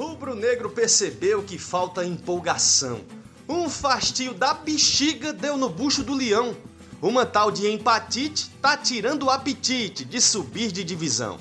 [0.00, 3.02] Rubro-negro percebeu que falta empolgação.
[3.46, 6.56] Um fastio da bexiga deu no bucho do leão.
[7.02, 11.38] Uma tal de empatite tá tirando o apetite de subir de divisão.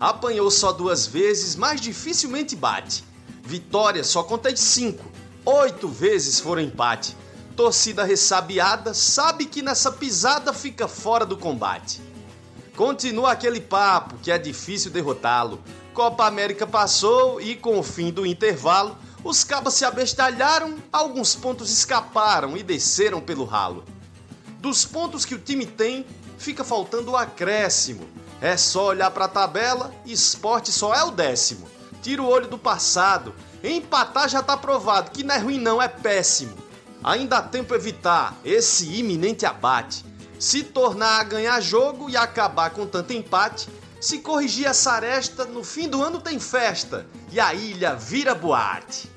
[0.00, 3.04] Apanhou só duas vezes, mas dificilmente bate.
[3.42, 5.04] Vitória só conta de cinco.
[5.44, 7.14] Oito vezes foram empate.
[7.54, 12.00] Torcida ressabiada sabe que nessa pisada fica fora do combate.
[12.74, 15.62] Continua aquele papo que é difícil derrotá-lo.
[15.96, 21.70] Copa América passou e, com o fim do intervalo, os cabas se abestalharam, alguns pontos
[21.70, 23.82] escaparam e desceram pelo ralo.
[24.58, 26.04] Dos pontos que o time tem,
[26.36, 28.06] fica faltando o acréscimo.
[28.42, 31.66] É só olhar para a tabela, esporte só é o décimo.
[32.02, 33.34] Tira o olho do passado.
[33.64, 36.58] Empatar já tá provado, que não é ruim não, é péssimo.
[37.02, 40.04] Ainda há tempo evitar esse iminente abate.
[40.38, 43.66] Se tornar a ganhar jogo e acabar com tanto empate,
[44.00, 49.10] se corrigir essa aresta, no fim do ano tem festa e a ilha vira boate.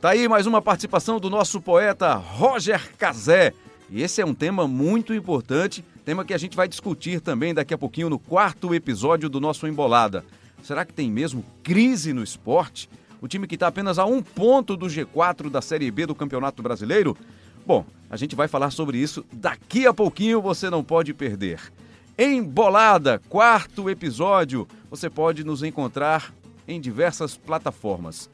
[0.00, 3.52] Tá aí mais uma participação do nosso poeta Roger Cazé.
[3.90, 7.72] E esse é um tema muito importante, tema que a gente vai discutir também daqui
[7.72, 10.24] a pouquinho no quarto episódio do nosso Embolada.
[10.62, 12.88] Será que tem mesmo crise no esporte?
[13.20, 16.62] O time que está apenas a um ponto do G4 da Série B do Campeonato
[16.62, 17.16] Brasileiro?
[17.66, 21.60] Bom, a gente vai falar sobre isso daqui a pouquinho, você não pode perder.
[22.16, 24.68] Embolada, quarto episódio.
[24.88, 26.32] Você pode nos encontrar
[26.68, 28.30] em diversas plataformas: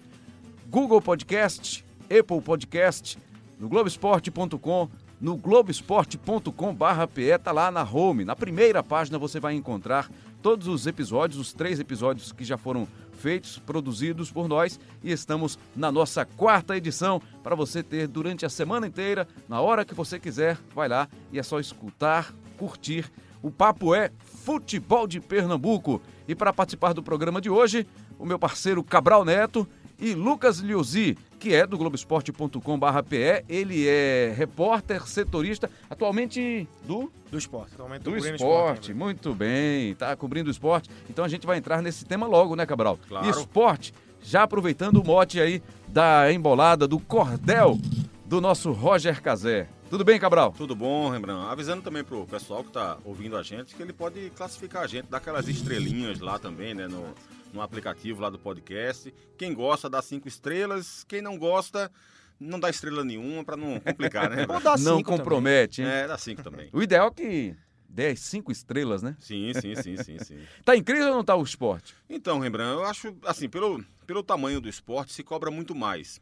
[0.68, 3.16] Google Podcast, Apple Podcast,
[3.58, 10.10] no Globoesporte.com, no globoesporte.com/pe, tá lá na home, na primeira página você vai encontrar
[10.42, 15.58] todos os episódios, os três episódios que já foram feitos, produzidos por nós e estamos
[15.74, 20.18] na nossa quarta edição para você ter durante a semana inteira, na hora que você
[20.18, 23.10] quiser, vai lá e é só escutar, curtir.
[23.42, 24.10] O papo é
[24.44, 26.00] Futebol de Pernambuco.
[26.28, 27.86] E para participar do programa de hoje,
[28.18, 29.66] o meu parceiro Cabral Neto
[29.98, 33.44] e Lucas Liuzzi, que é do Globoesporte.com/pe.
[33.48, 37.74] Ele é repórter, setorista, atualmente do do esporte.
[37.74, 38.34] Atualmente do esporte.
[38.34, 38.94] esporte.
[38.94, 40.90] Muito bem, tá cobrindo o esporte.
[41.08, 42.98] Então a gente vai entrar nesse tema logo, né, Cabral?
[43.08, 43.28] Claro.
[43.28, 47.78] Esporte, já aproveitando o mote aí da embolada do cordel
[48.26, 49.68] do nosso Roger Cazé.
[49.90, 50.52] Tudo bem, Cabral?
[50.56, 51.50] Tudo bom, Rembrandt.
[51.50, 55.06] Avisando também pro pessoal que tá ouvindo a gente que ele pode classificar a gente,
[55.06, 57.12] dar aquelas estrelinhas lá também, né, no,
[57.52, 59.12] no aplicativo lá do podcast.
[59.36, 61.90] Quem gosta dá cinco estrelas, quem não gosta
[62.38, 64.46] não dá estrela nenhuma para não complicar, né?
[64.48, 65.88] Ou dá Não cinco compromete, hein?
[65.88, 66.70] É, dá cinco também.
[66.72, 67.56] O ideal é que
[67.88, 69.16] dê cinco estrelas, né?
[69.18, 70.38] Sim, sim, sim, sim, sim.
[70.64, 71.96] Tá em crise ou não tá o esporte?
[72.08, 76.20] Então, Rembrandt, eu acho, assim, pelo, pelo tamanho do esporte, se cobra muito mais.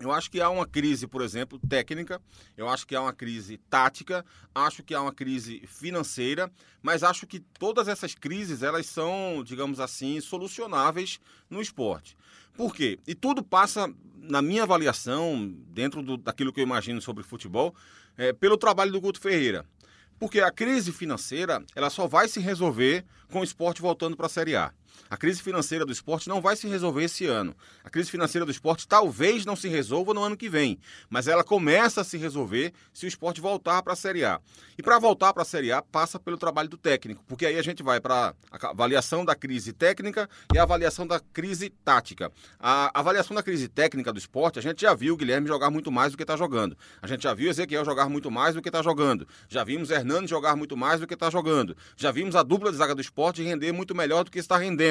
[0.00, 2.20] Eu acho que há uma crise, por exemplo, técnica,
[2.56, 4.24] eu acho que há uma crise tática,
[4.54, 6.50] acho que há uma crise financeira,
[6.82, 12.16] mas acho que todas essas crises, elas são, digamos assim, solucionáveis no esporte.
[12.54, 12.98] Por quê?
[13.06, 17.74] E tudo passa, na minha avaliação, dentro do, daquilo que eu imagino sobre futebol,
[18.16, 19.64] é, pelo trabalho do Guto Ferreira.
[20.18, 24.30] Porque a crise financeira, ela só vai se resolver com o esporte voltando para a
[24.30, 24.72] Série A.
[25.10, 27.54] A crise financeira do esporte não vai se resolver esse ano.
[27.84, 30.78] A crise financeira do esporte talvez não se resolva no ano que vem,
[31.08, 34.40] mas ela começa a se resolver se o esporte voltar para a Série A.
[34.76, 37.62] E para voltar para a Série A passa pelo trabalho do técnico, porque aí a
[37.62, 42.32] gente vai para a avaliação da crise técnica e a avaliação da crise tática.
[42.58, 45.92] A avaliação da crise técnica do esporte, a gente já viu o Guilherme jogar muito
[45.92, 46.76] mais do que está jogando.
[47.00, 49.28] A gente já viu Ezequiel jogar muito mais do que está jogando.
[49.48, 51.76] Já vimos Hernando jogar muito mais do que está jogando.
[51.96, 54.83] Já vimos a dupla de zaga do esporte render muito melhor do que está rendendo.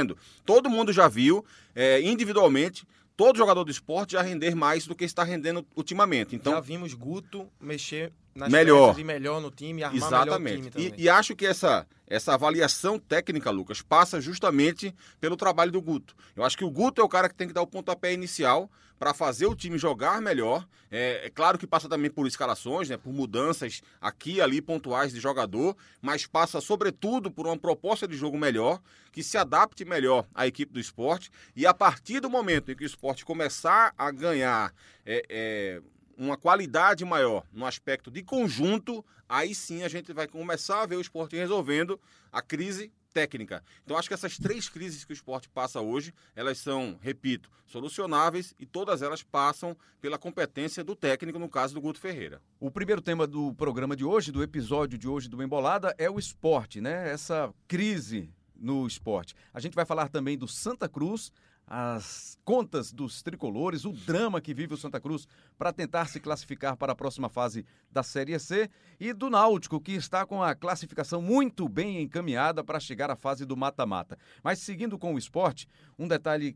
[0.45, 1.45] Todo mundo já viu,
[1.75, 6.35] é, individualmente, todo jogador do esporte já render mais do que está rendendo ultimamente.
[6.35, 8.97] Então, Já vimos Guto mexer nas Melhor.
[8.99, 10.55] e melhor no time, armar melhor o Exatamente.
[10.55, 10.93] time também.
[10.97, 16.15] E, e acho que essa, essa avaliação técnica, Lucas, passa justamente pelo trabalho do Guto.
[16.35, 18.69] Eu acho que o Guto é o cara que tem que dar o pontapé inicial
[19.03, 20.65] para fazer o time jogar melhor.
[20.89, 25.11] É, é claro que passa também por escalações, né, por mudanças aqui e ali pontuais
[25.11, 28.81] de jogador, mas passa sobretudo por uma proposta de jogo melhor,
[29.11, 31.29] que se adapte melhor à equipe do esporte.
[31.53, 34.73] E a partir do momento em que o esporte começar a ganhar
[35.05, 35.81] é, é,
[36.17, 40.95] uma qualidade maior no aspecto de conjunto, aí sim a gente vai começar a ver
[40.95, 41.99] o esporte resolvendo
[42.31, 43.63] a crise técnica.
[43.83, 48.53] Então acho que essas três crises que o esporte passa hoje, elas são, repito, solucionáveis
[48.59, 52.41] e todas elas passam pela competência do técnico, no caso do Guto Ferreira.
[52.59, 56.19] O primeiro tema do programa de hoje, do episódio de hoje do Embolada, é o
[56.19, 57.11] esporte, né?
[57.11, 59.35] Essa crise no esporte.
[59.53, 61.31] A gente vai falar também do Santa Cruz,
[61.65, 65.27] as contas dos tricolores, o drama que vive o Santa Cruz
[65.57, 68.69] para tentar se classificar para a próxima fase da Série C
[68.99, 73.45] e do Náutico, que está com a classificação muito bem encaminhada para chegar à fase
[73.45, 74.17] do mata-mata.
[74.43, 75.67] Mas seguindo com o esporte,
[75.97, 76.55] um detalhe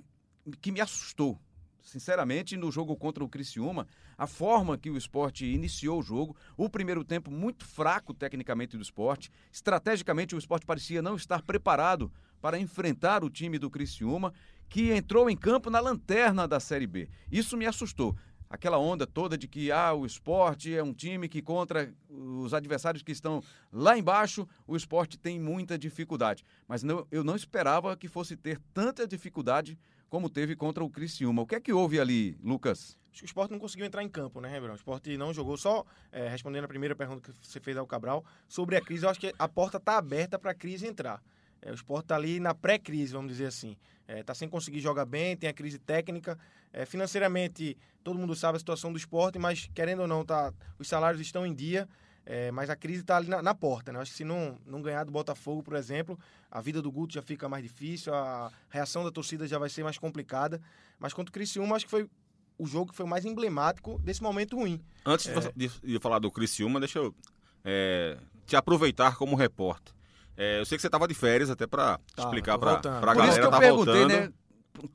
[0.62, 1.40] que me assustou.
[1.82, 3.88] Sinceramente, no jogo contra o Criciúma,
[4.18, 8.84] a forma que o esporte iniciou o jogo, o primeiro tempo muito fraco tecnicamente do
[8.84, 12.12] esporte, estrategicamente o esporte parecia não estar preparado
[12.42, 14.34] para enfrentar o time do Criciúma,
[14.70, 17.10] que entrou em campo na lanterna da Série B.
[17.32, 18.16] Isso me assustou
[18.50, 23.04] aquela onda toda de que ah, o esporte é um time que contra os adversários
[23.04, 23.42] que estão
[23.72, 26.44] lá embaixo, o esporte tem muita dificuldade.
[26.68, 29.78] Mas não, eu não esperava que fosse ter tanta dificuldade
[30.10, 31.42] como teve contra o Criciúma.
[31.42, 32.98] O que é que houve ali, Lucas?
[33.12, 34.74] Acho que o esporte não conseguiu entrar em campo, né, Rebrão?
[34.74, 38.24] O esporte não jogou, só é, respondendo a primeira pergunta que você fez ao Cabral,
[38.48, 41.22] sobre a crise, eu acho que a porta está aberta para a crise entrar.
[41.62, 43.76] É, o esporte está ali na pré-crise, vamos dizer assim.
[44.08, 46.38] Está é, tá sem conseguir jogar bem, tem a crise técnica.
[46.72, 50.88] É, financeiramente, todo mundo sabe a situação do esporte, mas querendo ou não, tá, os
[50.88, 51.88] salários estão em dia.
[52.30, 54.00] É, mas a crise está ali na, na, porta, né?
[54.02, 56.20] Acho que se não, não ganhar do Botafogo, por exemplo,
[56.52, 59.82] a vida do Guto já fica mais difícil, a reação da torcida já vai ser
[59.82, 60.62] mais complicada.
[61.00, 62.10] Mas contra o Criciúma, acho que foi
[62.58, 64.82] o jogo que foi mais emblemático desse momento ruim.
[65.06, 65.52] Antes é...
[65.56, 67.16] de, de, falar do Criciúma, deixa eu
[67.64, 69.94] é, te aproveitar como repórter.
[70.38, 73.16] É, eu sei que você estava de férias até para tá, explicar para a galera.
[73.16, 74.20] Por isso que eu tá perguntei, voltando.
[74.22, 74.32] né?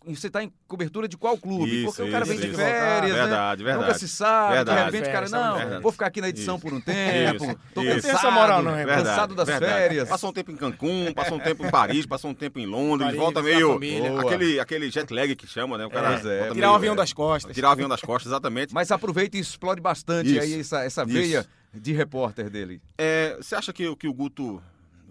[0.07, 1.83] você está em cobertura de qual clube?
[1.83, 3.23] Isso, Porque o cara isso, vem de férias, né?
[3.23, 3.87] Verdade, verdade.
[3.87, 5.83] Nunca se sabe, verdade, de repente o cara, não, verdade.
[5.83, 7.95] vou ficar aqui na edição isso, por um tempo, isso, tô isso.
[7.95, 9.73] cansado, essa moral, não, é cansado das verdade.
[9.73, 10.09] férias.
[10.09, 13.07] Passou um tempo em Cancún, passou um tempo em Paris, passou um tempo em Londres,
[13.09, 13.79] Paris, volta meio...
[14.19, 15.87] Aquele, aquele jet lag que chama, né?
[15.87, 16.51] O cara É, é.
[16.53, 17.55] Tirar o avião das costas.
[17.55, 18.73] Tirar o avião das costas, exatamente.
[18.73, 21.13] Mas aproveita e explore bastante Isso, aí essa, essa isso.
[21.13, 22.81] veia de repórter dele.
[22.99, 24.63] É, você acha que, que o Guto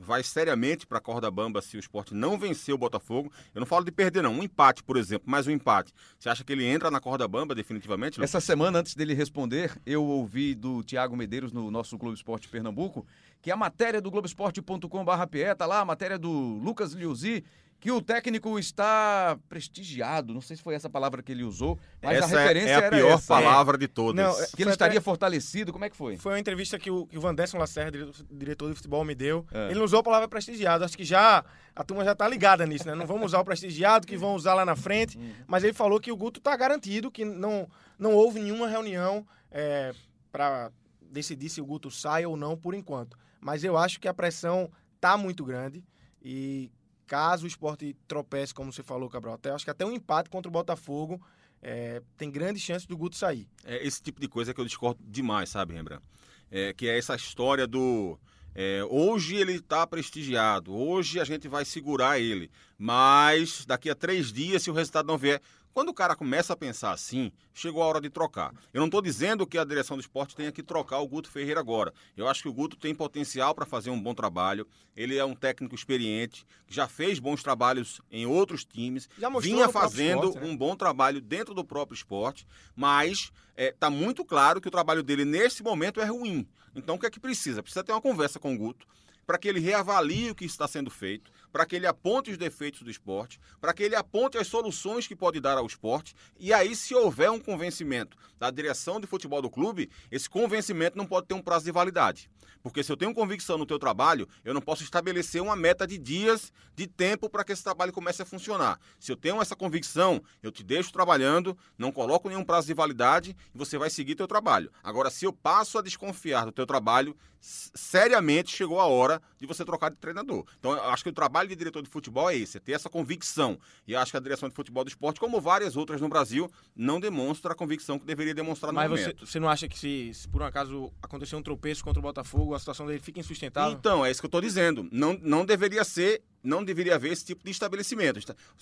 [0.01, 3.31] vai seriamente para a corda bamba se o esporte não vencer o Botafogo?
[3.53, 4.33] Eu não falo de perder, não.
[4.33, 5.94] Um empate, por exemplo, mais um empate.
[6.18, 8.19] Você acha que ele entra na corda bamba definitivamente?
[8.19, 8.30] Lucas?
[8.30, 13.06] Essa semana, antes dele responder, eu ouvi do Tiago Medeiros no nosso Globo Esporte Pernambuco
[13.42, 17.44] que a matéria do Globoesporte.com.br PE, tá lá, a matéria do Lucas Liuzzi,
[17.81, 20.33] que o técnico está prestigiado.
[20.33, 22.75] Não sei se foi essa palavra que ele usou, mas essa a é- referência é,
[22.75, 23.28] a era pior essa.
[23.28, 24.16] palavra de todas.
[24.24, 25.74] Não, é- Que ele Foi até- estaria fortalecido.
[25.74, 26.16] Como é que foi?
[26.16, 29.45] Foi uma entrevista que o, que o Vanderson Lacerda, diretor, de futebol, me deu.
[29.51, 29.66] É.
[29.72, 30.86] Ele não usou a palavra prestigiado.
[30.86, 31.44] Acho que já
[31.75, 32.94] a turma já tá ligada nisso, né?
[32.94, 35.18] Não vamos usar o prestigiado, que vão usar lá na frente.
[35.48, 37.68] Mas ele falou que o Guto tá garantido, que não,
[37.98, 39.92] não houve nenhuma reunião é,
[40.31, 43.18] para decidir se o Guto sai ou não por enquanto.
[43.39, 44.69] Mas eu acho que a pressão
[45.00, 45.83] tá muito grande
[46.24, 46.69] e
[47.12, 50.48] caso o esporte tropece, como você falou, Cabral, até, acho que até um empate contra
[50.48, 51.22] o Botafogo
[51.62, 53.50] é, tem grandes chances do Guto sair.
[53.66, 56.02] É esse tipo de coisa que eu discordo demais, sabe, Rembrandt?
[56.50, 58.18] É, que é essa história do.
[58.56, 64.31] é, hoje ele está prestigiado, hoje a gente vai segurar ele, mas daqui a três
[64.31, 65.42] dias, se o resultado não vier.
[65.73, 68.53] Quando o cara começa a pensar assim, chegou a hora de trocar.
[68.73, 71.59] Eu não estou dizendo que a direção do esporte tenha que trocar o Guto Ferreira
[71.59, 71.94] agora.
[72.18, 74.68] Eu acho que o Guto tem potencial para fazer um bom trabalho.
[74.95, 79.09] Ele é um técnico experiente, que já fez bons trabalhos em outros times,
[79.41, 80.51] vinha fazendo esporte, né?
[80.51, 82.45] um bom trabalho dentro do próprio esporte,
[82.75, 86.45] mas está muito claro que o trabalho dele nesse momento é ruim.
[86.75, 87.63] Então o que é que precisa?
[87.63, 88.85] Precisa ter uma conversa com o Guto
[89.25, 92.81] para que ele reavalie o que está sendo feito, para que ele aponte os defeitos
[92.81, 96.75] do esporte, para que ele aponte as soluções que pode dar ao esporte, e aí
[96.75, 101.33] se houver um convencimento da direção de futebol do clube, esse convencimento não pode ter
[101.33, 102.30] um prazo de validade.
[102.62, 105.98] Porque se eu tenho convicção no teu trabalho, eu não posso estabelecer uma meta de
[105.98, 108.80] dias, de tempo para que esse trabalho comece a funcionar.
[109.00, 113.35] Se eu tenho essa convicção, eu te deixo trabalhando, não coloco nenhum prazo de validade
[113.54, 114.71] e você vai seguir teu trabalho.
[114.83, 119.66] Agora, se eu passo a desconfiar do teu trabalho, seriamente chegou a hora de você
[119.66, 120.45] trocar de treinador.
[120.59, 122.90] Então, eu acho que o trabalho de diretor de futebol é esse, é ter essa
[122.90, 123.60] convicção.
[123.88, 127.00] E acho que a direção de futebol do esporte, como várias outras no Brasil, não
[127.00, 129.26] demonstra a convicção que deveria demonstrar no Mas você, momento.
[129.26, 132.54] você não acha que se, se por um acaso acontecer um tropeço contra o Botafogo,
[132.56, 133.78] a situação dele fica insustentável?
[133.78, 134.88] Então, é isso que eu estou dizendo.
[134.92, 138.19] Não, não deveria ser, não deveria haver esse tipo de estabelecimento.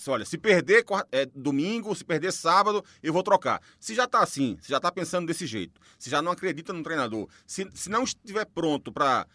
[0.08, 3.62] Olha, se perder é, domingo, se perder sábado, eu vou trocar.
[3.80, 6.84] Se já está assim, se já está pensando desse jeito, se já não acredita no
[6.84, 9.26] treinador, se, se não estiver pronto para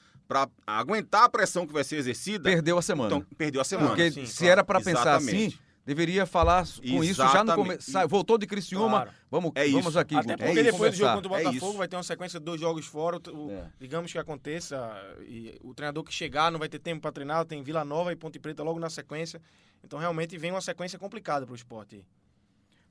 [0.67, 3.17] aguentar a pressão que vai ser exercida, Perdeu a semana.
[3.17, 3.89] então perdeu a semana.
[3.89, 4.53] Porque sim, se claro.
[4.53, 5.61] era para pensar assim, Exatamente.
[5.85, 7.57] deveria falar com isso já no Exatamente.
[7.85, 8.09] começo.
[8.09, 9.11] Voltou de Criciúma, Claro.
[9.31, 9.99] vamos, É vamos isso.
[9.99, 10.15] aqui.
[10.17, 11.79] Até Guto, porque vamos depois do jogo contra o É Botafogo isso.
[11.79, 13.19] vai ter uma sequência de dois jogos fora.
[13.31, 13.71] o- É.
[13.79, 14.93] Digamos que aconteça
[15.29, 18.17] e o treinador que chegar não vai ter tempo para treinar, tem Vila Nova e
[18.17, 19.41] Ponte Preta logo na sequência.
[19.85, 22.03] Então realmente vem uma sequência complicada para o esporte.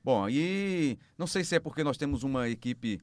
[0.03, 3.01] Bom, e não sei se é porque nós temos uma equipe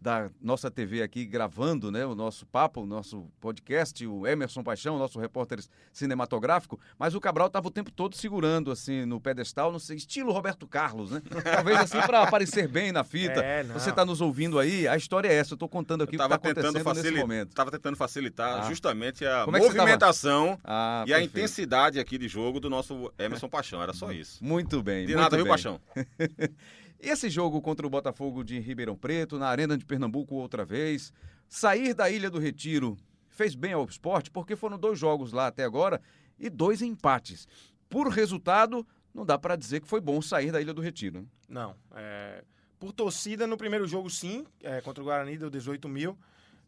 [0.00, 4.98] da nossa TV aqui gravando né, o nosso papo, o nosso podcast, o Emerson Paixão,
[4.98, 5.60] nosso repórter
[5.92, 10.66] cinematográfico, mas o Cabral estava o tempo todo segurando assim no pedestal, no estilo Roberto
[10.66, 11.22] Carlos, né?
[11.44, 13.40] Talvez assim para aparecer bem na fita.
[13.40, 16.18] É, Você está nos ouvindo aí, a história é essa, eu estou contando aqui o
[16.18, 17.02] que está acontecendo facil...
[17.02, 17.48] nesse momento.
[17.50, 18.68] Estava tentando facilitar ah.
[18.68, 21.20] justamente a é movimentação ah, e perfeito.
[21.20, 24.42] a intensidade aqui de jogo do nosso Emerson Paixão, era só isso.
[24.42, 25.06] Muito bem.
[25.06, 25.44] De muito nada, bem.
[25.44, 25.80] viu, Paixão?
[27.02, 31.12] Esse jogo contra o Botafogo de Ribeirão Preto, na Arena de Pernambuco outra vez,
[31.48, 32.96] sair da Ilha do Retiro
[33.28, 36.00] fez bem ao esporte, porque foram dois jogos lá até agora
[36.38, 37.48] e dois empates.
[37.88, 41.20] Por resultado, não dá para dizer que foi bom sair da Ilha do Retiro.
[41.20, 41.26] Né?
[41.48, 41.74] Não.
[41.94, 42.44] É...
[42.78, 46.18] Por torcida, no primeiro jogo, sim, é, contra o Guarani deu 18 mil.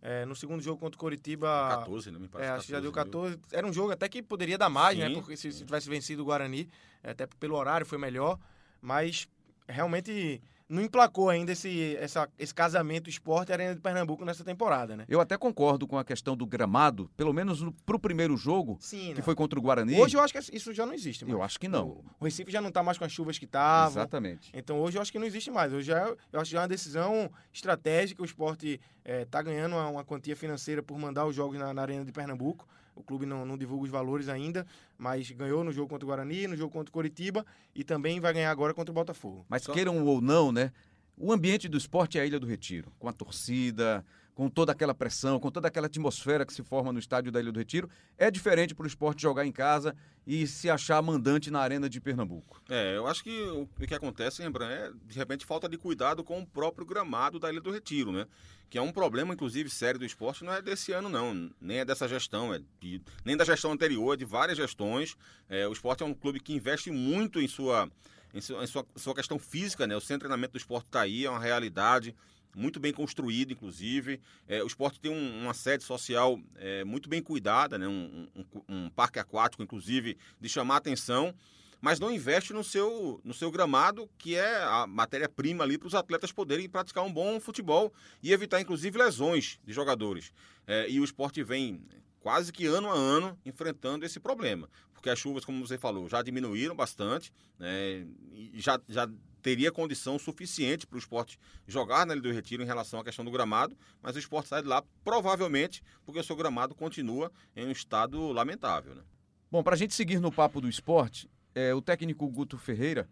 [0.03, 1.69] É, no segundo jogo contra o Coritiba.
[1.79, 2.19] 14, né?
[2.19, 2.51] Me parece.
[2.51, 3.37] É, acho que já deu 14.
[3.37, 3.45] Mil.
[3.53, 5.07] Era um jogo até que poderia dar mais, né?
[5.07, 5.21] sim, né?
[5.21, 6.69] Porque se, se, tivesse vencido o Guarani,
[7.03, 8.39] até pelo horário foi melhor.
[8.81, 9.29] Mas
[9.73, 10.41] realmente
[10.73, 15.05] não emplacou ainda esse, essa, esse casamento esporte Arena de Pernambuco nessa temporada, né?
[15.07, 19.11] Eu até concordo com a questão do gramado, pelo menos no, pro primeiro jogo, Sim,
[19.11, 19.23] que não.
[19.23, 20.01] foi contra o Guarani.
[20.01, 21.35] Hoje eu acho que isso já não existe mais.
[21.35, 21.89] Eu acho que não.
[21.89, 24.01] O, o Recife já não está mais com as chuvas que estavam.
[24.01, 24.51] Exatamente.
[24.55, 25.73] Então hoje eu acho que não existe mais.
[25.75, 28.23] Hoje já, eu acho que já é uma decisão estratégica.
[28.23, 31.83] O esporte está eh, ganhando uma, uma, quantia financeira por mandar os jogos na, na
[31.83, 32.67] Arena de Pernambuco.
[32.95, 34.67] O clube não, não, divulga os valores ainda,
[34.99, 37.45] mas ganhou no jogo contra o Guarani, no jogo contra o Coritiba
[37.75, 39.47] e também vai ganhar agora contra o Botafogo.
[39.49, 39.73] Mas Só...
[39.73, 40.73] queiram ou não, né?
[41.17, 44.05] O ambiente do esporte é a Ilha do Retiro, com a torcida,
[44.35, 47.53] com toda aquela pressão, com toda aquela atmosfera que se forma no estádio da Ilha
[47.53, 49.95] do Retiro, é diferente para o esporte jogar em casa
[50.27, 52.63] e se achar mandante na Arena de Pernambuco.
[52.69, 56.41] É, eu acho que o que acontece, Rembrandt, é de repente falta de cuidado com
[56.41, 58.27] o próprio gramado da Ilha do Retiro, né?
[58.71, 61.85] Que é um problema, inclusive, sério do esporte, não é desse ano, não, nem é
[61.85, 65.15] dessa gestão, é de, nem da gestão anterior, é de várias gestões.
[65.47, 67.91] É, o esporte é um clube que investe muito em sua
[68.35, 69.95] em sua, sua, questão física, né?
[69.95, 72.17] O centro treinamento do esporte está aí, é uma realidade
[72.55, 74.21] muito bem construído, inclusive.
[74.47, 77.89] É, o esporte tem um, uma sede social é, muito bem cuidada, né?
[77.89, 81.35] Um, um, um, parque aquático, inclusive, de chamar atenção,
[81.81, 85.95] mas não investe no seu, no seu gramado, que é a matéria-prima ali para os
[85.95, 87.93] atletas poderem praticar um bom futebol
[88.23, 90.33] e evitar, inclusive, lesões de jogadores.
[90.67, 91.83] É, e o esporte vem
[92.21, 94.69] quase que ano a ano enfrentando esse problema.
[94.95, 98.07] Porque as chuvas, como você falou, já diminuíram bastante, né?
[98.55, 99.09] Já, já
[99.43, 103.25] teria condição suficiente para o esporte jogar na Ilha do Retiro em relação à questão
[103.25, 107.67] do gramado, mas o esporte sai de lá provavelmente porque o seu gramado continua em
[107.67, 108.95] um estado lamentável.
[108.95, 109.03] Né?
[109.51, 113.09] Bom, para a gente seguir no papo do esporte, é, o técnico Guto Ferreira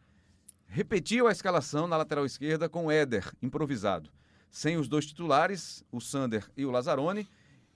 [0.66, 4.10] repetiu a escalação na lateral esquerda com o Éder improvisado.
[4.50, 7.28] Sem os dois titulares, o Sander e o Lazzaroni,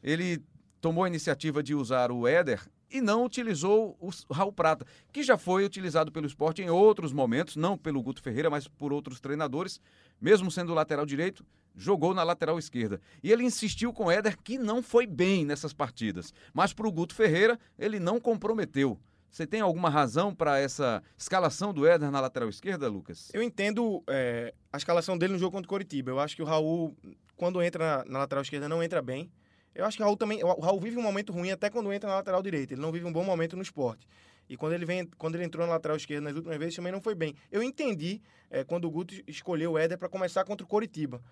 [0.03, 0.43] ele
[0.81, 2.61] tomou a iniciativa de usar o Éder
[2.91, 7.57] e não utilizou o Raul Prata, que já foi utilizado pelo esporte em outros momentos,
[7.57, 9.81] não pelo Guto Ferreira, mas por outros treinadores,
[10.21, 11.45] mesmo sendo lateral direito,
[11.77, 13.01] jogou na lateral esquerda.
[13.23, 16.33] E ele insistiu com Éder, que não foi bem nessas partidas.
[16.53, 18.99] Mas para o Guto Ferreira, ele não comprometeu.
[19.35, 23.31] Você tem alguma razão para essa escalação do Éder na lateral esquerda, Lucas?
[23.35, 26.13] Eu entendo é, a escalação dele no jogo contra o Coritiba.
[26.13, 26.97] Eu acho que o Raul,
[27.35, 29.29] quando entra na lateral esquerda, não entra bem.
[29.75, 30.43] Eu acho que o Raul também.
[30.43, 32.75] O Raul vive um momento ruim até quando entra na lateral direita.
[32.75, 34.07] Ele não vive um bom momento no esporte.
[34.49, 37.01] E quando ele, vem, quando ele entrou na lateral esquerda nas últimas vezes, também não
[37.01, 37.35] foi bem.
[37.51, 41.23] Eu entendi é, quando o Guto escolheu o Éder para começar contra o Coritiba.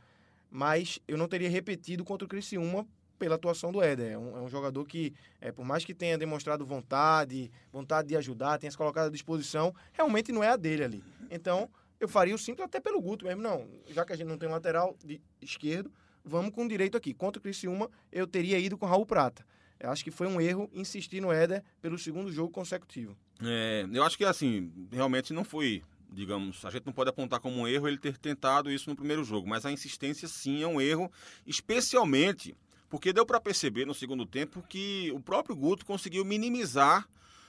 [0.50, 2.86] Mas eu não teria repetido contra o Criciúma
[3.18, 4.12] pela atuação do Éder.
[4.12, 8.16] É um, é um jogador que, é, por mais que tenha demonstrado vontade, vontade de
[8.16, 11.04] ajudar, tenha se colocado à disposição, realmente não é a dele ali.
[11.30, 11.70] Então,
[12.00, 13.40] eu faria o simples até pelo Guto mesmo.
[13.40, 15.90] Não, já que a gente não tem lateral de esquerdo,
[16.24, 17.12] vamos com direito aqui.
[17.14, 19.44] Contra o Criciúma, eu teria ido com Raul Prata.
[19.78, 23.16] Eu acho que foi um erro insistir no Éder pelo segundo jogo consecutivo.
[23.42, 27.60] É, eu acho que, assim, realmente não foi, digamos, a gente não pode apontar como
[27.60, 30.80] um erro ele ter tentado isso no primeiro jogo, mas a insistência sim é um
[30.80, 31.10] erro,
[31.44, 32.54] especialmente
[32.88, 37.08] porque deu para perceber no segundo tempo que o próprio Guto conseguiu minimizar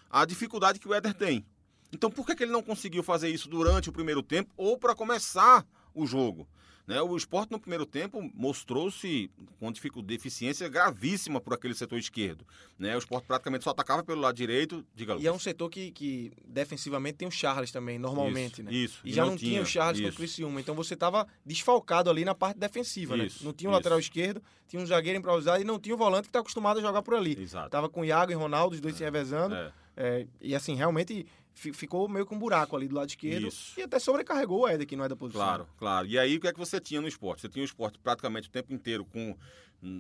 [0.10, 1.46] a dificuldade que o Éder tem.
[1.92, 4.96] Então, por que, que ele não conseguiu fazer isso durante o primeiro tempo ou para
[4.96, 6.48] começar o jogo?
[6.86, 7.02] Né?
[7.02, 9.72] O esporte no primeiro tempo mostrou-se com
[10.04, 12.46] deficiência gravíssima por aquele setor esquerdo.
[12.78, 12.96] Né?
[12.96, 14.86] O esporte praticamente só atacava pelo lado direito.
[14.94, 18.62] Diga, e é um setor que, que defensivamente tem o Charles também, normalmente.
[18.62, 18.74] Isso, né?
[18.74, 19.02] isso.
[19.06, 20.60] E, e já não, tinha, o Charles com o Criciúma.
[20.60, 23.16] Então você estava desfalcado ali na parte defensiva.
[23.16, 23.30] Né?
[23.42, 26.30] Não tinha o lateral esquerdo, tinha um zagueiro improvisado e não tinha o volante que
[26.30, 27.38] está acostumado a jogar por ali.
[27.40, 27.70] Exato.
[27.70, 28.98] Tava com o Iago e Ronaldo, os dois é.
[28.98, 29.56] se revezando.
[29.56, 29.72] É.
[29.96, 33.80] É, e assim, realmente ficou meio com um buraco ali do lado esquerdo Isso.
[33.80, 35.42] e até sobrecarregou o Éder, que não é da posição.
[35.42, 36.08] Claro, claro.
[36.08, 37.42] E aí o que é que você tinha no esporte?
[37.42, 39.36] Você tinha o esporte praticamente o tempo inteiro com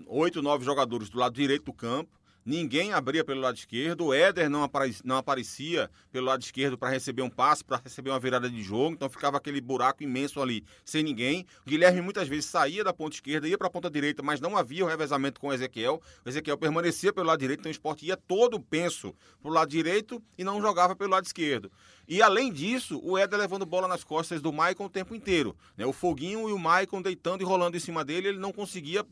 [0.07, 2.11] oito, nove jogadores do lado direito do campo,
[2.45, 6.89] ninguém abria pelo lado esquerdo, o Éder não, apare, não aparecia pelo lado esquerdo para
[6.89, 10.63] receber um passe, para receber uma virada de jogo, então ficava aquele buraco imenso ali,
[10.83, 11.45] sem ninguém.
[11.65, 14.57] O Guilherme muitas vezes saía da ponta esquerda, ia para a ponta direita, mas não
[14.57, 16.01] havia o revezamento com o Ezequiel.
[16.25, 19.69] O Ezequiel permanecia pelo lado direito, então o esporte ia todo penso para o lado
[19.69, 21.71] direito e não jogava pelo lado esquerdo.
[22.07, 25.55] E além disso, o Éder levando bola nas costas do Maicon o tempo inteiro.
[25.77, 25.85] Né?
[25.85, 29.05] O Foguinho e o Maicon deitando e rolando em cima dele, ele não conseguia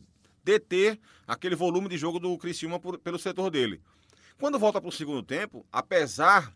[0.44, 3.82] deter aquele volume de jogo do Criciúma por, pelo setor dele.
[4.40, 6.54] Quando volta para o segundo tempo, apesar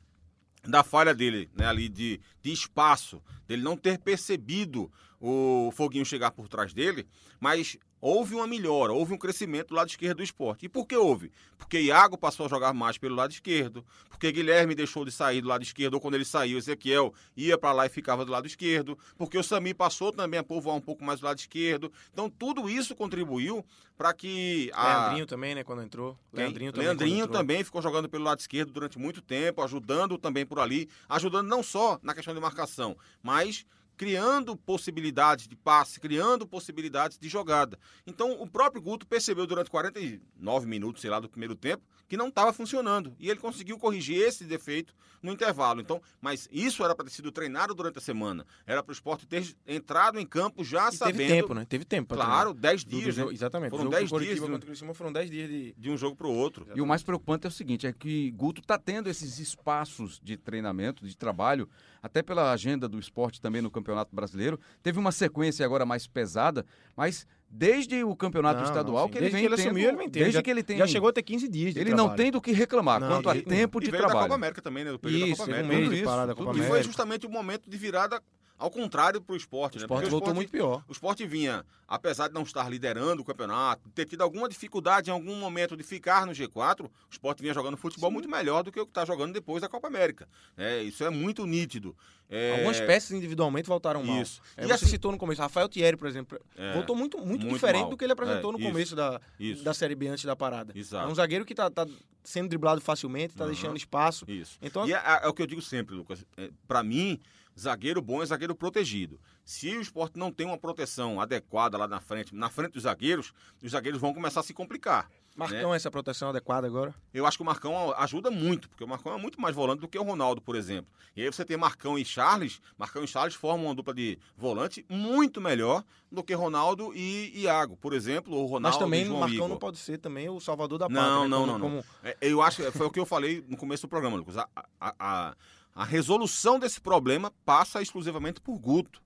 [0.64, 6.32] da falha dele, né, ali de, de espaço, dele não ter percebido o Foguinho chegar
[6.32, 7.08] por trás dele,
[7.40, 10.68] mas houve uma melhora, houve um crescimento do lado esquerdo do esporte.
[10.68, 11.32] E por que houve?
[11.58, 15.48] Porque Iago passou a jogar mais pelo lado esquerdo, porque Guilherme deixou de sair do
[15.48, 18.96] lado esquerdo, ou quando ele saiu, Ezequiel ia para lá e ficava do lado esquerdo,
[19.18, 21.92] porque o Sami passou também a povoar um pouco mais do lado esquerdo.
[22.14, 23.66] Então tudo isso contribuiu
[23.98, 26.16] para que a Leandrinho também, né, quando entrou.
[26.32, 30.60] Leandrinho também, Leandrinho também ficou jogando pelo lado esquerdo durante muito tempo, ajudando também por
[30.60, 33.66] ali, ajudando não só na questão de marcação, mas
[33.98, 37.80] criando possibilidades de passe, criando possibilidades de jogada.
[38.06, 42.28] Então, o próprio Guto percebeu durante 49 minutos, sei lá, do primeiro tempo, que não
[42.28, 43.16] estava funcionando.
[43.20, 45.82] E ele conseguiu corrigir esse defeito no intervalo.
[45.82, 48.46] Então, mas isso era para ter sido treinado durante a semana.
[48.66, 51.18] Era para o esporte ter entrado em campo já e sabendo.
[51.18, 51.66] Teve tempo, né?
[51.66, 52.14] Teve tempo.
[52.14, 53.16] Claro, 10 dias.
[53.16, 53.34] Do, né?
[53.34, 53.72] Exatamente.
[53.72, 54.40] Foram 10 dias.
[54.40, 55.74] Contra o Criciúma foram 10 dias de...
[55.78, 56.62] de um jogo para o outro.
[56.62, 56.80] Exatamente.
[56.80, 60.38] E o mais preocupante é o seguinte: é que Guto está tendo esses espaços de
[60.38, 61.68] treinamento, de trabalho,
[62.06, 64.60] até pela agenda do esporte também no Campeonato Brasileiro.
[64.84, 66.64] Teve uma sequência agora mais pesada,
[66.96, 69.98] mas desde o campeoato não, estadual não, que ele vem que ele tendo, assumiu, ele
[69.98, 70.22] vem tendo.
[70.22, 70.78] Desde já, que ele tem.
[70.78, 71.76] Já chegou até 15 dias.
[71.76, 72.10] ele trabalho.
[72.10, 74.14] não tem do que reclamar não, quanto a tempo de e trabalho.
[74.14, 74.92] da Copa América também, né?
[74.92, 76.06] Do período isso, da Copa América.
[76.06, 76.66] Da Copa América.
[76.66, 78.22] E foi justamente o momento de virada
[78.58, 79.78] ao contrário para o esporte.
[79.78, 80.10] O esporte né?
[80.10, 80.84] voltou muito pior.
[80.88, 85.14] O esporte vinha, apesar de não estar liderando o campeonato, ter tido alguma dificuldade em
[85.14, 88.14] algum momento de ficar no G4, o esporte vinha jogando futebol Sim.
[88.14, 90.28] muito melhor do que o que está jogando depois da Copa América.
[90.58, 91.96] É, isso é muito nítido.
[92.30, 92.54] É...
[92.54, 94.22] Algumas peças individualmente voltaram mal.
[94.22, 94.42] Isso.
[94.58, 94.88] É, e você assim...
[94.88, 96.74] citou no começo, Rafael Thierry, por exemplo, é...
[96.74, 97.90] voltou muito, muito, muito diferente mal.
[97.90, 99.22] do que ele apresentou no é, começo da,
[99.64, 100.74] da Série B antes da parada.
[100.76, 101.08] Exato.
[101.08, 101.86] É um zagueiro que está tá
[102.24, 103.52] sendo driblado facilmente, está uhum.
[103.52, 104.26] deixando espaço.
[104.28, 104.58] Isso.
[104.62, 106.26] Então, e é, é, o que eu digo sempre, Lucas.
[106.68, 107.20] Para mim,
[107.58, 109.20] zagueiro bom é zagueiro protegido.
[109.44, 113.34] Se o esporte não tem uma proteção adequada lá na frente, na frente dos zagueiros,
[113.64, 115.10] os zagueiros vão começar a se complicar.
[115.36, 115.76] Marcão né?
[115.76, 116.96] essa proteção adequada agora?
[117.14, 119.88] Eu acho que o Marcão ajuda muito, porque o Marcão é muito mais volante do
[119.88, 120.92] que o Ronaldo, por exemplo.
[121.14, 124.86] E aí você tem Marcão e Charles, Marcão e Charles formam uma dupla de volante
[124.88, 129.36] muito melhor do que Ronaldo e Iago, por exemplo, ou Ronaldo Mas também o Marcão
[129.36, 129.50] Igor.
[129.50, 131.04] não pode ser também o salvador da pátria.
[131.04, 131.28] Não, né?
[131.28, 131.70] não, não, não.
[131.70, 131.86] Como...
[132.02, 134.38] É, eu acho que foi o que eu falei no começo do programa, Lucas.
[134.38, 134.48] a,
[134.80, 135.36] a, a
[135.76, 139.04] a resolução desse problema passa exclusivamente por Guto.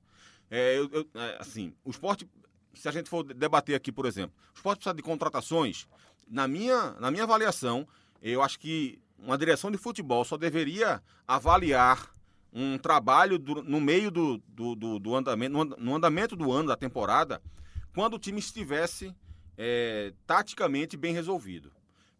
[0.51, 2.29] É, eu, eu, é, assim, o esporte,
[2.75, 5.87] se a gente for debater aqui, por exemplo, o esporte precisa de contratações.
[6.27, 7.87] Na minha, na minha avaliação,
[8.21, 12.15] eu acho que uma direção de futebol só deveria avaliar
[12.53, 16.69] um trabalho do, no meio do, do, do, do andamento, no, no, andamento do ano,
[16.69, 17.41] da temporada,
[17.93, 19.15] quando o time estivesse
[19.57, 21.71] é, taticamente bem resolvido.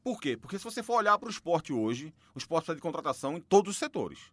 [0.04, 0.38] Por quê?
[0.38, 3.42] Porque se você for olhar para o esporte hoje, o esporte precisa de contratação em
[3.42, 4.32] todos os setores.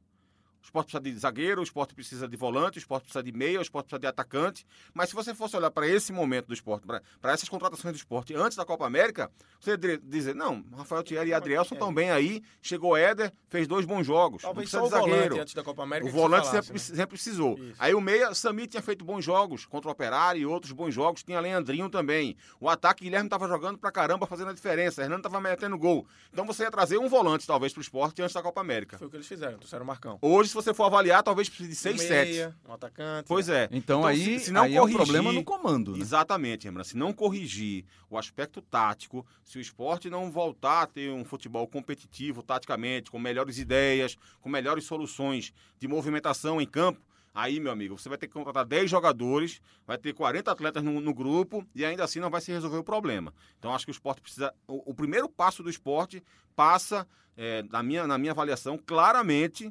[0.66, 3.60] O esporte precisa de zagueiro, o esporte precisa de volante, o esporte precisa de meia,
[3.60, 4.66] o esporte precisa de atacante.
[4.92, 8.34] Mas se você fosse olhar para esse momento do esporte, para essas contratações do esporte
[8.34, 12.96] antes da Copa América, você dizer, não, Rafael Thierry e Adrielson estão bem aí, chegou
[12.96, 14.42] Éder, fez dois bons jogos.
[14.42, 15.20] Talvez só o zagueiro.
[15.20, 16.10] volante antes da Copa América.
[16.10, 16.96] O volante falasse, sempre, né?
[16.96, 17.58] sempre, precisou.
[17.58, 17.74] Isso.
[17.78, 21.22] Aí o meia, Sami tinha feito bons jogos contra o Operário e outros bons jogos,
[21.22, 22.36] tinha Leandrinho também.
[22.58, 25.00] O ataque, Guilherme estava jogando para caramba, fazendo a diferença.
[25.00, 26.04] Hernando estava metendo gol.
[26.32, 28.98] Então você ia trazer um volante, talvez, para o esporte antes da Copa América.
[28.98, 30.18] Foi o que eles fizeram, trouxeram o Marcão.
[30.20, 32.54] Hoje, você for avaliar, talvez precise de 6 sets.
[32.68, 33.28] Um atacante.
[33.28, 33.64] Pois é.
[33.70, 35.92] Então, então aí, se, se não aí corrigir, é um problema no comando.
[35.92, 36.00] Né?
[36.00, 36.90] Exatamente, Rembrandt.
[36.90, 41.66] Se não corrigir o aspecto tático, se o esporte não voltar a ter um futebol
[41.66, 47.00] competitivo taticamente, com melhores ideias, com melhores soluções de movimentação em campo,
[47.36, 51.02] Aí, meu amigo, você vai ter que contratar 10 jogadores, vai ter 40 atletas no,
[51.02, 53.30] no, grupo e ainda assim não vai se resolver o problema.
[53.58, 54.54] Então, acho que o esporte precisa.
[54.66, 56.24] O, o primeiro passo do esporte
[56.56, 59.70] passa, é, na, minha, na minha avaliação, claramente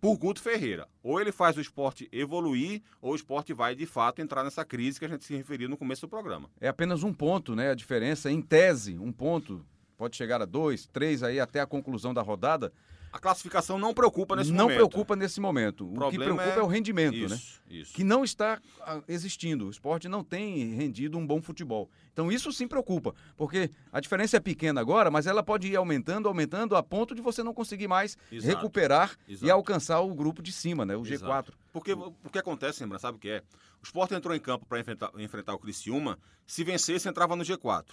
[0.00, 0.88] por Guto Ferreira.
[1.02, 4.98] Ou ele faz o esporte evoluir, ou o esporte vai, de fato, entrar nessa crise
[4.98, 6.50] que a gente se referiu no começo do programa.
[6.60, 7.70] É apenas um ponto, né?
[7.70, 9.64] A diferença, em tese, um ponto.
[9.96, 12.72] Pode chegar a dois, três aí até a conclusão da rodada.
[13.14, 14.80] A classificação não preocupa nesse não momento.
[14.80, 15.86] Não preocupa nesse momento.
[15.86, 16.58] O, o que preocupa é...
[16.58, 17.40] é, o rendimento, isso, né?
[17.70, 17.94] Isso.
[17.94, 19.68] Que não está ah, existindo.
[19.68, 21.88] O esporte não tem rendido um bom futebol.
[22.12, 26.26] Então isso sim preocupa, porque a diferença é pequena agora, mas ela pode ir aumentando,
[26.26, 28.56] aumentando, a ponto de você não conseguir mais Exato.
[28.56, 29.46] recuperar Exato.
[29.46, 30.96] e alcançar o grupo de cima, né?
[30.96, 31.52] O Exato.
[31.52, 31.54] G4.
[31.72, 33.42] Porque o que acontece, lembra, sabe o que é?
[33.80, 37.92] O esporte entrou em campo para enfrentar, enfrentar o Criciúma, se vencesse, entrava no G4.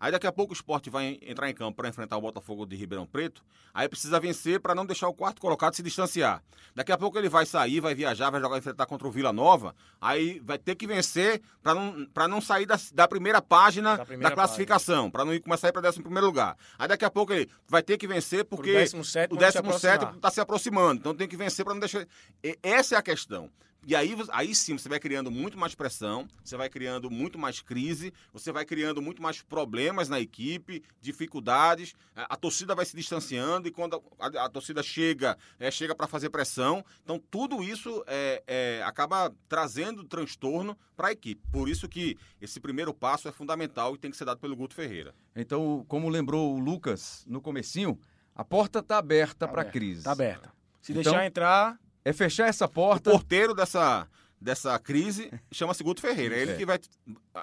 [0.00, 2.76] Aí daqui a pouco o esporte vai entrar em campo para enfrentar o Botafogo de
[2.76, 3.42] Ribeirão Preto.
[3.74, 6.42] Aí precisa vencer para não deixar o quarto colocado se distanciar.
[6.74, 9.74] Daqui a pouco ele vai sair, vai viajar, vai jogar enfrentar contra o Vila Nova.
[10.00, 14.04] Aí vai ter que vencer para não, pra não sair da, da primeira página da,
[14.04, 16.56] primeira da classificação, para não ir começar a ir para décimo primeiro lugar.
[16.78, 18.70] Aí daqui a pouco ele vai ter que vencer porque
[19.30, 21.00] o 17 está se aproximando.
[21.00, 22.06] Então tem que vencer para não deixar.
[22.42, 23.50] E essa é a questão.
[23.88, 27.62] E aí, aí sim você vai criando muito mais pressão, você vai criando muito mais
[27.62, 32.94] crise, você vai criando muito mais problemas na equipe, dificuldades, a, a torcida vai se
[32.94, 36.84] distanciando e quando a, a, a torcida chega, é, chega para fazer pressão.
[37.02, 41.40] Então tudo isso é, é, acaba trazendo transtorno para a equipe.
[41.50, 44.74] Por isso que esse primeiro passo é fundamental e tem que ser dado pelo Guto
[44.74, 45.14] Ferreira.
[45.34, 47.98] Então, como lembrou o Lucas no comecinho,
[48.34, 50.00] a porta está aberta tá para a crise.
[50.00, 50.52] Está aberta.
[50.82, 53.10] Se então, deixar entrar, é fechar essa porta.
[53.10, 54.08] O porteiro dessa,
[54.40, 56.34] dessa crise chama-se Guto Ferreira.
[56.36, 56.78] É ele que vai,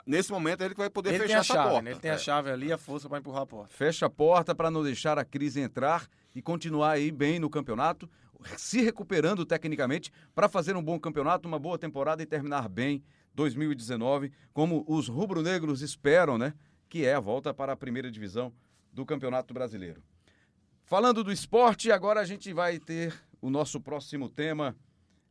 [0.05, 1.81] nesse momento, é ele que vai poder ele fechar essa chave, porta.
[1.83, 1.91] Né?
[1.91, 2.17] Ele tem a é.
[2.17, 3.75] chave ali, a força para empurrar a porta.
[3.75, 8.09] Fecha a porta para não deixar a crise entrar e continuar aí bem no campeonato,
[8.57, 13.03] se recuperando tecnicamente para fazer um bom campeonato, uma boa temporada e terminar bem
[13.35, 16.53] 2019, como os rubro-negros esperam, né?
[16.89, 18.51] Que é a volta para a primeira divisão
[18.91, 20.01] do Campeonato Brasileiro.
[20.87, 23.11] Falando do esporte, agora a gente vai ter
[23.45, 24.75] o nosso próximo tema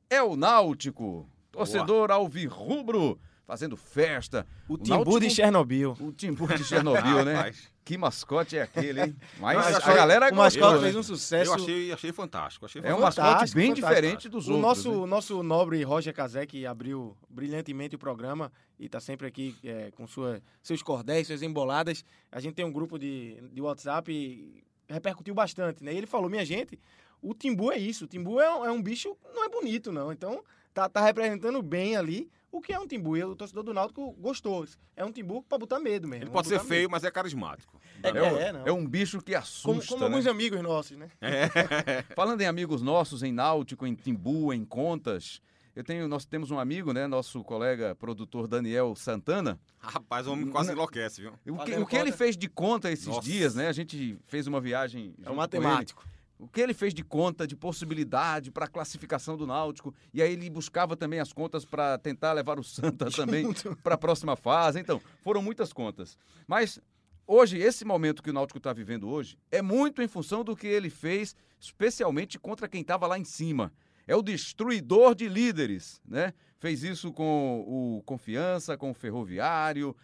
[0.09, 1.29] é o Náutico.
[1.50, 4.46] Torcedor alvirrubro fazendo festa.
[4.68, 5.96] O, o Timbu Náutico, de Chernobyl.
[5.98, 7.53] O Timbu de Chernobyl, né?
[7.85, 9.16] que mascote é aquele, hein?
[9.40, 11.50] Mas a galera O mascote fez um sucesso.
[11.50, 12.64] Eu achei, achei fantástico.
[12.66, 13.74] Achei é um mascote bem fantástico.
[13.74, 14.85] diferente dos o outros.
[14.85, 19.90] Nosso, nosso nobre Roger Cazé, que abriu brilhantemente o programa e está sempre aqui é,
[19.90, 22.05] com sua, seus cordéis, suas emboladas.
[22.31, 25.92] A gente tem um grupo de, de WhatsApp e repercutiu bastante, né?
[25.92, 26.79] E ele falou, minha gente,
[27.24, 28.04] o Timbu é isso.
[28.04, 30.12] O Timbu é, é um bicho, não é bonito, não.
[30.12, 33.16] Então, tá, tá representando bem ali o que é um timbu.
[33.16, 34.64] E o torcedor do Náutico gostou.
[34.94, 36.24] É um timbu pra botar medo mesmo.
[36.24, 36.90] Ele pode ser feio, medo.
[36.90, 37.80] mas é carismático.
[38.02, 39.68] É, é, é, é, um bicho que assusta.
[39.68, 40.06] Como, como né?
[40.06, 41.08] alguns amigos nossos, né?
[41.20, 42.02] É.
[42.14, 45.40] Falando em amigos nossos, em Náutico, em Timbu, em Contas.
[45.74, 47.08] Eu tenho, nós temos um amigo, né?
[47.08, 49.58] Nosso colega produtor Daniel Santana.
[49.78, 51.32] Rapaz, o homem quase enlouquece, viu?
[51.48, 53.22] O que, o que ele fez de conta esses Nossa.
[53.22, 53.66] dias, né?
[53.66, 55.14] A gente fez uma viagem.
[55.24, 56.04] É um matemático
[56.38, 60.33] o que ele fez de conta, de possibilidade para a classificação do Náutico, e aí
[60.33, 63.47] ele buscava também as contas para tentar levar o Santa também
[63.83, 64.81] para a próxima fase.
[64.81, 66.18] Então, foram muitas contas.
[66.47, 66.81] Mas
[67.27, 70.66] hoje, esse momento que o Náutico está vivendo hoje, é muito em função do que
[70.66, 73.73] ele fez, especialmente contra quem estava lá em cima.
[74.07, 76.35] É o destruidor de líderes, né?
[76.59, 79.97] Fez isso com o Confiança, com o Ferroviário,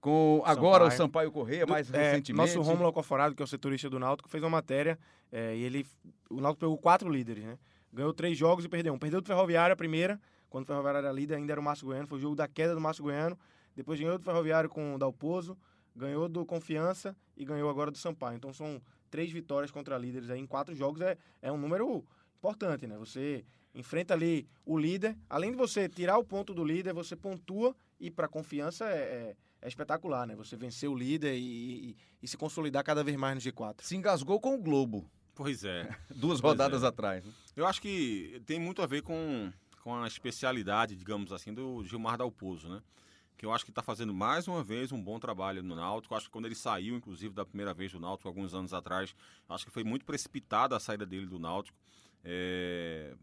[0.00, 0.88] com agora Sampaio.
[0.88, 2.54] o Sampaio Correia, mais é, recentemente.
[2.54, 4.98] Nosso Rômulo Alcoforado, que é o setorista do Náutico, fez uma matéria
[5.32, 5.86] é, e ele.
[6.30, 7.58] O Náutico pegou quatro líderes, né?
[7.92, 8.98] Ganhou três jogos e perdeu um.
[8.98, 12.06] Perdeu do Ferroviário a primeira, quando o Ferroviário era líder, ainda era o Márcio Goiano,
[12.06, 13.38] foi o jogo da queda do Márcio Goiano.
[13.74, 15.56] Depois ganhou do Ferroviário com o Dalpozo,
[15.94, 18.36] ganhou do Confiança e ganhou agora do Sampaio.
[18.36, 18.80] Então são
[19.10, 22.04] três vitórias contra líderes aí em quatro jogos, é, é um número
[22.38, 22.96] importante, né?
[22.98, 27.74] Você enfrenta ali o líder, além de você tirar o ponto do líder, você pontua
[28.00, 30.34] e para confiança é, é é espetacular, né?
[30.36, 33.82] Você vencer o líder e, e, e, se consolidar cada vez mais no G4.
[33.82, 35.10] Se engasgou com o Globo.
[35.34, 35.88] Pois é.
[36.14, 36.86] Duas pois rodadas é.
[36.86, 37.24] atrás.
[37.24, 37.32] Né?
[37.54, 42.16] Eu acho que tem muito a ver com, com a especialidade, digamos assim, do Gilmar
[42.16, 42.82] Dalpozo, né?
[43.36, 46.14] Que eu acho que está fazendo mais uma vez um bom trabalho no Náutico.
[46.14, 49.14] Eu acho que quando ele saiu, inclusive, da primeira vez do Náutico, alguns anos atrás,
[49.48, 51.78] acho que foi muito precipitada a saída dele do Náutico.
[52.24, 53.14] É...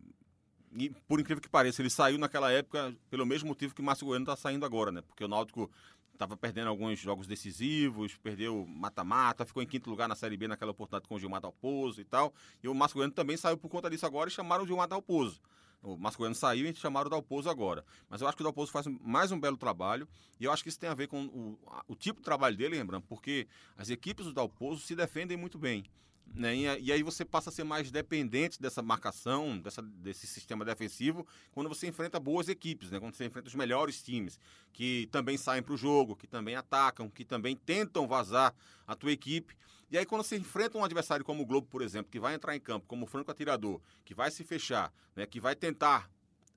[0.76, 4.06] E, por incrível que pareça, ele saiu naquela época pelo mesmo motivo que o Márcio
[4.06, 5.02] Goiano está saindo agora, né?
[5.02, 5.69] Porque o Náutico
[6.13, 10.71] estava perdendo alguns jogos decisivos, perdeu mata-mata, ficou em quinto lugar na Série B naquela
[10.71, 12.34] oportunidade com o Gilmar Dalpozo e tal.
[12.63, 15.41] E o Márcio Goiano também saiu por conta disso agora e chamaram o Gilmar Dalpozo.
[15.82, 17.84] O Márcio Goiano saiu e chamaram o Dalpozo agora.
[18.10, 20.08] Mas eu acho que o Dalpozo faz mais um belo trabalho
[20.39, 22.78] e eu acho que isso tem a ver com o, o tipo de trabalho dele,
[22.78, 23.47] lembrando, porque
[23.78, 25.84] as equipes do Dalpozo se defendem muito bem.
[26.36, 26.55] Né?
[26.55, 31.69] E, aí você passa a ser mais dependente dessa marcação, dessa, desse sistema defensivo, quando
[31.69, 32.99] você enfrenta boas equipes, né?
[32.99, 34.39] quando você enfrenta os melhores times,
[34.71, 38.53] que também saem para o jogo, que também atacam, que também tentam vazar
[38.88, 39.55] a tua equipe.
[39.91, 42.55] E aí, quando você enfrenta um adversário como o Globo, por exemplo, que vai entrar
[42.55, 45.27] em campo como franco atirador, que vai se fechar, né?
[45.27, 46.09] que vai tentar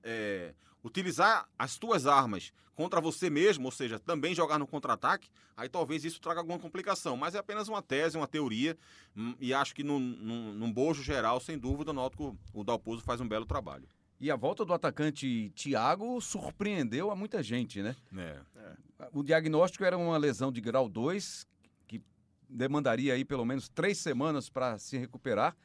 [0.07, 5.67] é, utilizar as tuas armas contra você mesmo, ou seja, também jogar no contra-ataque, aí
[5.67, 7.17] talvez isso traga alguma complicação.
[7.17, 8.77] Mas é apenas uma tese, uma teoria,
[9.15, 13.01] hum, e acho que num, num, num bojo geral, sem dúvida, o Náutico, o Dalpozo
[13.01, 13.87] faz um belo trabalho.
[14.19, 17.95] E a volta do atacante Thiago surpreendeu a muita gente, né?
[18.15, 18.39] É.
[19.11, 21.47] O diagnóstico era uma lesão de grau 2,
[21.87, 22.01] que
[22.49, 25.55] demandaria aí pelo menos três semanas para se recuperar.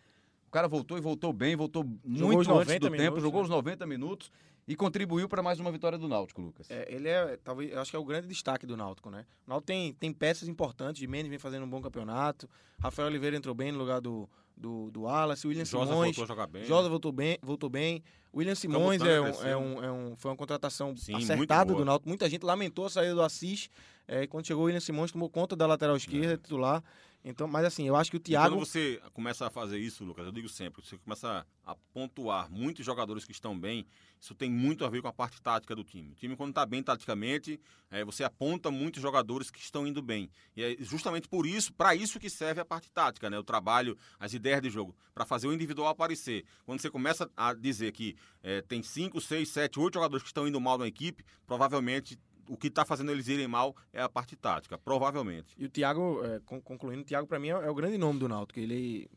[0.52, 3.44] O cara voltou e voltou bem, voltou jogou muito antes do minutos, tempo, jogou né?
[3.44, 4.30] os 90 minutos
[4.68, 6.70] E contribuiu para mais uma vitória do Náutico, Lucas.
[6.70, 9.24] É, ele é, talvez, eu acho que é o grande destaque do Náutico, né?
[9.46, 12.46] O Náutico tem, tem peças importantes, de Mendes vem fazendo um bom campeonato,
[12.78, 16.14] Rafael Oliveira entrou bem no lugar do, do, do Wallace, William Josa Simões.
[16.14, 16.64] voltou a jogar bem.
[16.66, 18.02] Josa voltou bem, voltou bem.
[18.36, 22.10] William Simões é um, é um, é um- foi uma contratação Sim, acertada do Náutico.
[22.10, 23.70] Muita gente lamentou a saída do Assis.
[24.06, 26.84] É, quando chegou o William Simões, tomou conta da lateral esquerda, titular.
[27.24, 28.56] Então, mas assim, eu acho que o E Thiago.
[28.56, 32.84] quando você começa a fazer isso, Lucas, eu digo sempre, você começa a pontuar muitos
[32.84, 33.86] jogadores que estão bem,
[34.20, 36.12] isso tem muito a ver com a parte tática do time.
[36.12, 40.28] O time, quando está bem taticamente, é, você aponta muitos jogadores que estão indo bem.
[40.56, 43.38] E é justamente por isso, para isso que serve a parte tática, né?
[43.38, 46.44] O trabalho, as ideias de jogo, para fazer o individual aparecer.
[46.64, 50.46] Quando você começa a dizer que é, tem 5, 6, 7, 8 jogadores que estão
[50.46, 54.36] indo mal na equipe, provavelmente o que está fazendo eles irem mal é a parte
[54.36, 55.54] tática, provavelmente.
[55.58, 58.18] E o Thiago, é, con- concluindo, o Thiago pra mim é, é o grande nome
[58.18, 58.58] do Náutico.
[58.60, 59.08] Ele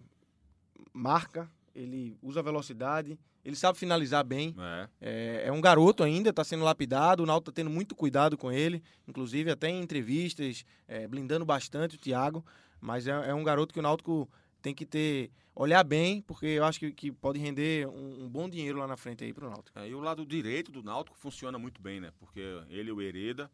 [0.94, 4.56] marca, ele usa velocidade, ele sabe finalizar bem.
[4.58, 4.90] É.
[5.02, 8.52] É, é um garoto ainda, está sendo lapidado, o Náutico está tendo muito cuidado com
[8.52, 12.46] ele, inclusive até em entrevistas, é, blindando bastante o Thiago,
[12.80, 14.30] mas é, é um garoto que o Náutico
[14.65, 18.49] tem que ter, olhar bem, porque eu acho que, que pode render um, um bom
[18.49, 19.78] dinheiro lá na frente aí pro Náutico.
[19.78, 22.12] É, e o lado direito do Náutico funciona muito bem, né?
[22.17, 23.51] Porque ele e o Hereda.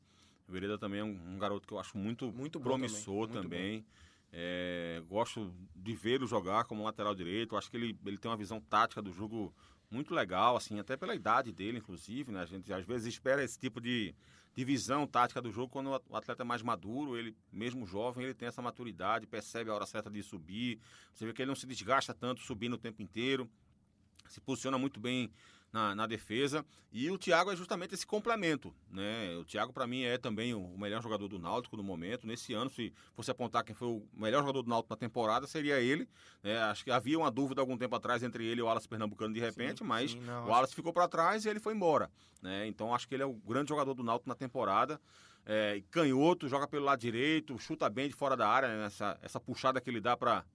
[0.47, 3.49] O Hereda também é um, um garoto que eu acho muito, Muito promissor também, muito
[3.49, 3.85] também.
[4.31, 7.57] É, gosto de vê-lo jogar como lateral direito.
[7.57, 9.53] Acho que ele, ele tem uma visão tática do jogo
[9.89, 12.39] muito legal, assim, até pela idade dele, inclusive, né?
[12.39, 14.15] A gente às vezes espera esse tipo de,
[14.53, 18.33] de visão tática do jogo quando o atleta é mais maduro, ele, mesmo jovem, ele
[18.33, 20.79] tem essa maturidade, percebe a hora certa de subir.
[21.13, 23.49] Você vê que ele não se desgasta tanto subindo o tempo inteiro
[24.31, 25.31] se posiciona muito bem
[25.71, 26.65] na, na defesa.
[26.91, 28.73] E o Thiago é justamente esse complemento.
[28.89, 29.35] Né?
[29.37, 32.27] O Thiago, para mim, é também o melhor jogador do Náutico no momento.
[32.27, 35.79] Nesse ano, se fosse apontar quem foi o melhor jogador do Náutico na temporada, seria
[35.79, 36.07] ele.
[36.43, 36.57] né?
[36.63, 39.39] acho que havia uma dúvida algum tempo atrás entre ele e o Wallace Pernambucano de
[39.39, 42.11] repente, Sim, mas sim, não, o Wallace ficou para trás e ele foi embora.
[42.41, 42.67] Né?
[42.67, 44.99] Então acho que ele é o grande jogador do Náutico na temporada.
[45.43, 48.85] É, canhoto, joga pelo lado direito, chuta bem de fora da área, né?
[48.85, 50.45] essa, essa puxada que ele dá para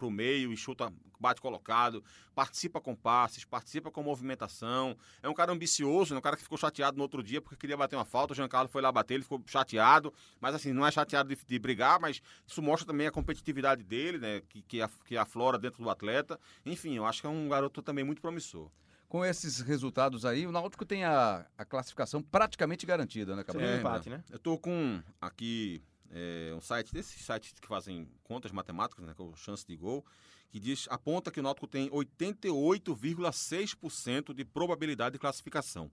[0.00, 2.04] o meio e chuta, bate colocado,
[2.36, 4.96] participa com passes, participa com movimentação.
[5.22, 6.18] É um cara ambicioso, né?
[6.18, 8.32] um cara que ficou chateado no outro dia porque queria bater uma falta.
[8.32, 11.38] O Jean Carlos foi lá bater, ele ficou chateado, mas assim, não é chateado de,
[11.44, 14.40] de brigar, mas isso mostra também a competitividade dele, né?
[14.48, 16.38] que, que, af- que aflora dentro do atleta.
[16.64, 18.70] Enfim, eu acho que é um garoto também muito promissor.
[19.08, 23.66] Com esses resultados aí, o Náutico tem a, a classificação praticamente garantida, né, Cabral?
[23.66, 24.22] Um É, empate, né?
[24.30, 29.22] Eu tô com aqui é, um site desses sites que fazem contas matemáticas, né, que
[29.22, 30.04] é o chance de gol,
[30.50, 35.90] que diz aponta que o Náutico tem 88,6% de probabilidade de classificação.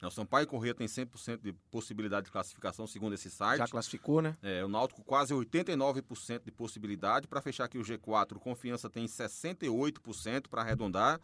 [0.00, 3.58] Né, O Sampaio Corrêa tem 100% de possibilidade de classificação, segundo esse site.
[3.58, 4.36] Já classificou, né?
[4.42, 7.26] É, o Náutico quase 89% de possibilidade.
[7.26, 11.20] Para fechar aqui o G4, o Confiança tem 68% para arredondar.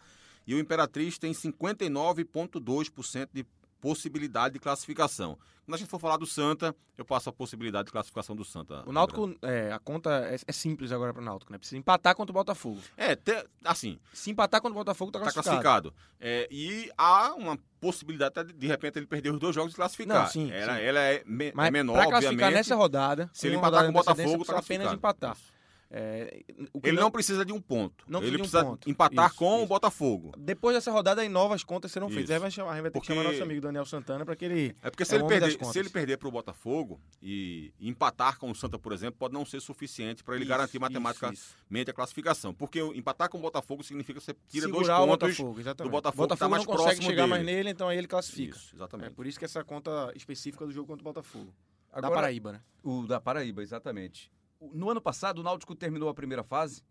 [0.46, 3.46] E o Imperatriz tem 59,2% de
[3.80, 5.38] possibilidade de classificação.
[5.66, 8.82] Quando a gente for falar do Santa, eu passo a possibilidade de classificação do Santa.
[8.86, 11.58] O Náutico, é, a conta é, é simples agora pro Náutico, né?
[11.58, 12.80] Precisa empatar contra o Botafogo.
[12.96, 15.90] É, te- assim, Se empatar contra o Botafogo, tá está classificado.
[15.92, 15.94] classificado.
[16.20, 20.22] É, e há uma possibilidade de, de repente ele perder os dois jogos e classificar.
[20.22, 20.82] Não, sim, ela, sim.
[20.82, 22.54] ela é, me- Mas é menor, pra classificar obviamente.
[22.54, 24.96] nessa rodada, se ele empatar com o Botafogo, tá precisa apenas classificado.
[24.96, 25.32] empatar.
[25.36, 25.52] Isso.
[25.90, 26.42] É,
[26.72, 28.04] o que Ele não- não precisa de um ponto.
[28.08, 28.90] Não ele precisa de um precisa ponto.
[28.90, 29.66] empatar Isso, com o isso.
[29.68, 30.32] Botafogo.
[30.36, 32.30] Depois dessa rodada, aí novas contas serão feitas.
[32.30, 34.34] Aí vai chamar, a gente vai ter Porque- que chamar nosso amigo Daniel Santana para
[34.34, 34.76] que ele.
[34.82, 38.38] É porque se, É ele o perder, se ele perder para o Botafogo e empatar
[38.38, 41.90] com o Santa, por exemplo, pode não ser suficiente para ele Isso, garantir matematicamente isso.
[41.90, 42.52] a classificação.
[42.54, 45.36] Porque o- empatar com o Botafogo significa que você tira Segurar dois o pontos.
[45.36, 45.90] Botafogo, exatamente.
[45.90, 47.56] do Botafogo que tá mais não consegue próximo chegar mais dele.
[47.56, 48.56] nele, então aí ele classifica.
[48.56, 49.10] Isso, É exatamente.
[49.14, 51.54] por isso que essa conta específica do jogo contra o Botafogo.
[51.92, 52.60] da Agora, Paraíba, né?
[52.82, 54.28] O da Paraíba, exatamente.
[54.60, 56.82] No ano passado, o Náutico terminou a primeira fase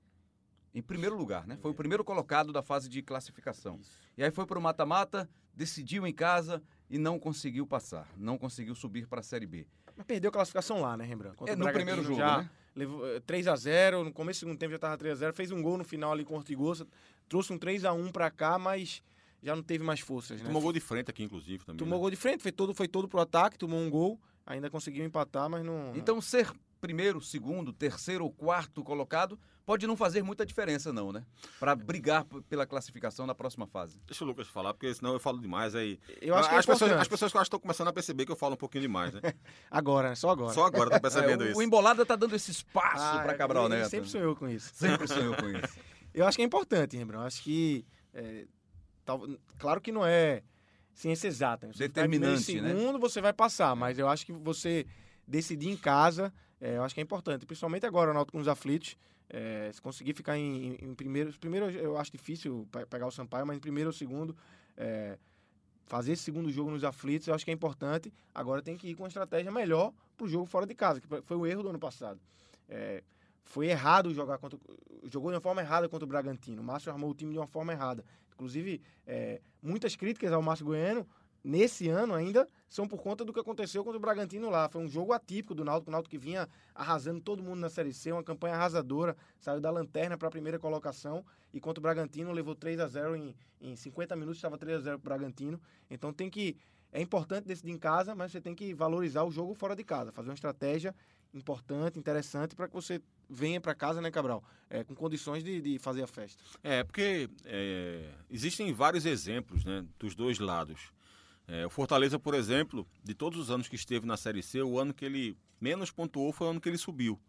[0.73, 1.57] em primeiro lugar, né?
[1.57, 3.79] Foi o primeiro colocado da fase de classificação.
[4.17, 8.73] E aí foi para o mata-mata, decidiu em casa e não conseguiu passar, não conseguiu
[8.73, 9.67] subir para a Série B.
[9.95, 11.37] Mas perdeu a classificação lá, né, Rembrandt?
[11.37, 12.49] Contra É o no primeiro jogo, já né?
[12.75, 15.83] Levou eh, 3x0, no começo do segundo tempo já tava 3x0, fez um gol no
[15.83, 16.87] final ali com o Ortigosa,
[17.29, 19.03] trouxe um 3x1 pra cá, mas
[19.43, 20.47] já não teve mais forças, né?
[20.47, 21.77] Tomou gol de frente aqui, inclusive, também.
[21.77, 22.01] Tomou né?
[22.01, 25.47] gol de frente, foi todo, foi todo pro ataque, tomou um gol, ainda conseguiu empatar,
[25.47, 25.95] mas não.
[25.95, 26.51] Então, ser
[26.83, 31.25] primeiro, segundo, terceiro ou quarto colocado pode não fazer muita diferença, não, né?
[31.57, 34.01] Para brigar pela classificação na próxima fase.
[34.05, 35.97] Deixa o Lucas falar, porque senão eu falo demais aí.
[36.21, 37.01] eu acho que é as, pessoas, importante.
[37.01, 39.21] as pessoas estão começando a perceber que eu falo um pouquinho demais, né?
[39.71, 40.15] Agora, né?
[40.15, 40.53] Só agora.
[40.53, 41.59] Só agora estão percebendo É, o, isso.
[41.59, 43.89] o Embolada tá dando esse espaço Ah, para Cabral Neto.
[43.89, 44.69] Sempre sonhou com isso.
[44.75, 45.79] Sempre sonhou com isso.
[46.13, 47.21] Eu acho que é importante, Rembrandt.
[47.21, 47.85] Eu acho que.
[48.13, 48.45] É,
[49.05, 49.25] tal-
[49.57, 50.43] claro que não é
[50.93, 51.67] ciência exata.
[51.67, 52.69] Você tá Determinante, né?
[52.73, 54.85] segundo, você vai passar, mas eu acho que você
[55.25, 56.33] decidir em casa,
[56.65, 57.45] é, eu acho que é importante.
[57.45, 58.95] Principalmente agora, o Náutico com os aflitos.
[59.29, 61.31] é, se conseguir ficar em, em- primeiro.
[61.39, 64.35] Primeiro eu acho difícil pe- pegar o Sampaio, mas em primeiro ou segundo.
[64.77, 65.17] é,
[65.85, 68.11] fazer esse segundo jogo nos aflitos, eu acho que é importante.
[68.33, 71.07] Agora tem que ir com uma estratégia melhor para o jogo fora de casa, que
[71.23, 72.19] foi o erro do ano passado.
[72.69, 73.03] É,
[73.43, 74.57] foi errado jogar contra.
[75.11, 76.61] Jogou de uma forma errada contra o Bragantino.
[76.61, 78.03] O Márcio armou o time de uma forma errada.
[78.33, 81.05] Inclusive, é, muitas críticas ao Márcio Goiano
[81.43, 84.69] nesse ano ainda são por conta do que aconteceu contra o Bragantino lá.
[84.69, 87.93] Foi um jogo atípico do Náutico, o Náutico que vinha arrasando todo mundo na Série
[87.93, 92.31] C, uma campanha arrasadora, saiu da lanterna para a primeira colocação e contra o Bragantino
[92.31, 95.59] levou 3 a 0 em, em 50 minutos, estava 3 a 0 para o Bragantino.
[95.89, 96.57] Então tem que
[96.93, 100.11] é importante decidir em casa, mas você tem que valorizar o jogo fora de casa,
[100.11, 100.95] fazer uma estratégia
[101.33, 104.43] importante, interessante para que você venha para casa, né, Cabral?
[104.69, 106.43] É, com condições de, de fazer a festa.
[106.63, 110.93] É, porque é, existem vários exemplos né, dos dois lados.
[111.47, 114.79] É, o Fortaleza, por exemplo, de todos os anos que esteve na Série C, o
[114.79, 117.19] ano que ele menos pontuou foi o ano que ele subiu.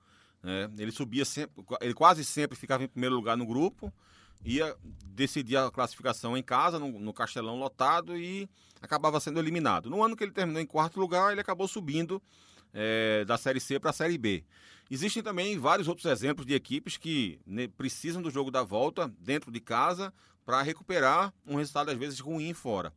[0.43, 0.71] Né?
[0.79, 3.93] Ele subia sempre, ele quase sempre ficava em primeiro lugar no grupo,
[4.45, 8.49] ia decidir a classificação em casa, no, no Castelão lotado e
[8.81, 9.89] acabava sendo eliminado.
[9.89, 12.23] No ano que ele terminou em quarto lugar, ele acabou subindo
[12.73, 14.45] é, da Série C para a Série B.
[14.91, 19.51] Existem também vários outros exemplos de equipes que né, precisam do jogo da volta dentro
[19.51, 20.13] de casa
[20.45, 22.93] para recuperar um resultado às vezes ruim fora.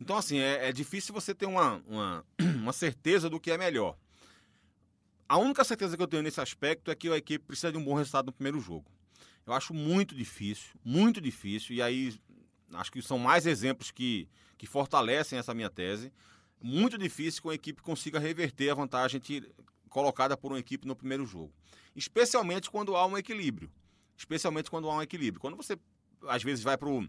[0.00, 3.96] Então, assim, é, é difícil você ter uma, uma, uma, certeza do que é melhor.
[5.28, 7.84] A única certeza que eu tenho nesse aspecto é que a equipe precisa de um
[7.84, 8.90] bom resultado no primeiro jogo.
[9.46, 12.14] Eu acho muito difícil, muito difícil, e aí
[12.72, 14.28] acho que são mais exemplos que,
[14.58, 16.12] que fortalecem essa minha tese.
[16.60, 19.20] Muito difícil que uma equipe consiga reverter a vantagem
[19.88, 21.52] colocada por uma equipe no primeiro jogo.
[21.94, 23.70] Especialmente quando há um equilíbrio.
[24.16, 25.40] Especialmente quando há um equilíbrio.
[25.40, 25.78] Quando você,
[26.28, 27.06] às vezes, vai para o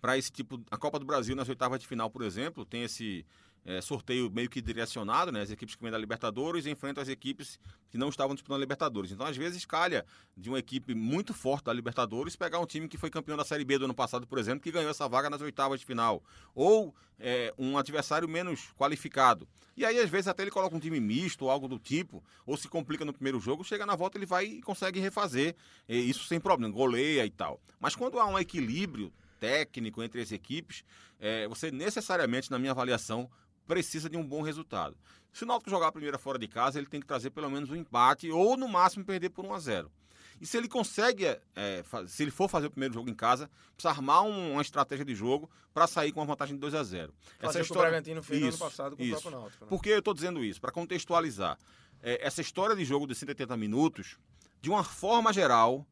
[0.00, 0.60] para esse tipo.
[0.70, 3.24] A Copa do Brasil, nas oitavas de final, por exemplo, tem esse
[3.64, 5.42] é, sorteio meio que direcionado, né?
[5.42, 7.58] As equipes que vêm da Libertadores enfrentam as equipes
[7.90, 9.12] que não estavam disputando a Libertadores.
[9.12, 10.04] Então, às vezes, calha
[10.36, 13.64] de uma equipe muito forte da Libertadores pegar um time que foi campeão da Série
[13.64, 16.22] B do ano passado, por exemplo, que ganhou essa vaga nas oitavas de final.
[16.54, 19.46] Ou é, um adversário menos qualificado.
[19.76, 22.56] E aí, às vezes, até ele coloca um time misto ou algo do tipo, ou
[22.56, 25.54] se complica no primeiro jogo, chega na volta, ele vai e consegue refazer.
[25.88, 27.60] E isso sem problema, goleia e tal.
[27.78, 30.84] Mas quando há um equilíbrio técnico entre as equipes,
[31.18, 33.28] é, você necessariamente, na minha avaliação,
[33.66, 34.96] precisa de um bom resultado.
[35.32, 37.70] Se o Náutico jogar a primeira fora de casa, ele tem que trazer pelo menos
[37.70, 39.92] um empate ou, no máximo, perder por 1 a 0
[40.40, 43.90] e se ele consegue, é, se ele for fazer o primeiro jogo em casa, precisa
[43.90, 47.12] armar um, uma estratégia de jogo para sair com uma vantagem de 2 a 0
[47.38, 47.82] Fazer essa história...
[47.82, 49.18] o Bragantino fez isso, no ano passado com isso.
[49.18, 49.64] o próprio Náutico.
[49.64, 49.68] Né?
[49.68, 50.58] Por que eu estou dizendo isso?
[50.58, 51.58] Para contextualizar.
[52.02, 54.16] É, essa história de jogo de 180 minutos,
[54.62, 55.86] de uma forma geral,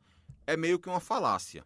[0.47, 1.63] é meio que uma falácia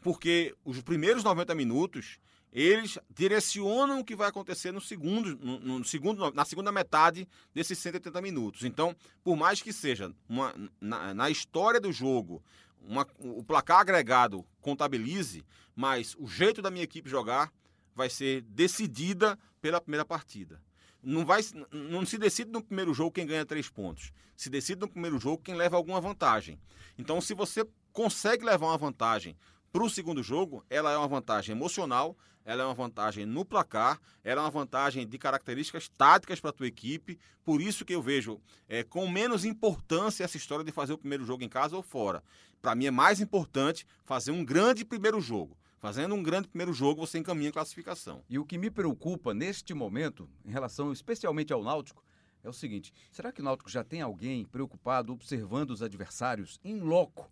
[0.00, 2.18] porque os primeiros 90 minutos
[2.52, 7.78] eles direcionam o que vai acontecer no segundo, no, no, segundo, na segunda metade desses
[7.78, 8.64] 180 minutos.
[8.64, 12.42] Então, por mais que seja uma, na, na história do jogo,
[12.82, 15.44] uma, o placar agregado contabilize,
[15.76, 17.52] mas o jeito da minha equipe jogar
[17.94, 20.60] vai ser decidida pela primeira partida.
[21.02, 21.40] Não, vai,
[21.72, 24.12] não se decide no primeiro jogo quem ganha três pontos.
[24.36, 26.58] Se decide no primeiro jogo quem leva alguma vantagem.
[26.98, 29.36] Então, se você consegue levar uma vantagem
[29.72, 34.00] para o segundo jogo, ela é uma vantagem emocional, ela é uma vantagem no placar,
[34.24, 37.18] ela é uma vantagem de características táticas para a tua equipe.
[37.44, 41.24] Por isso que eu vejo é, com menos importância essa história de fazer o primeiro
[41.24, 42.20] jogo em casa ou fora.
[42.60, 45.56] Para mim é mais importante fazer um grande primeiro jogo.
[45.78, 48.22] Fazendo um grande primeiro jogo, você encaminha a classificação.
[48.28, 52.04] E o que me preocupa neste momento, em relação especialmente ao Náutico,
[52.42, 56.80] é o seguinte: será que o Náutico já tem alguém preocupado observando os adversários em
[56.80, 57.30] loco?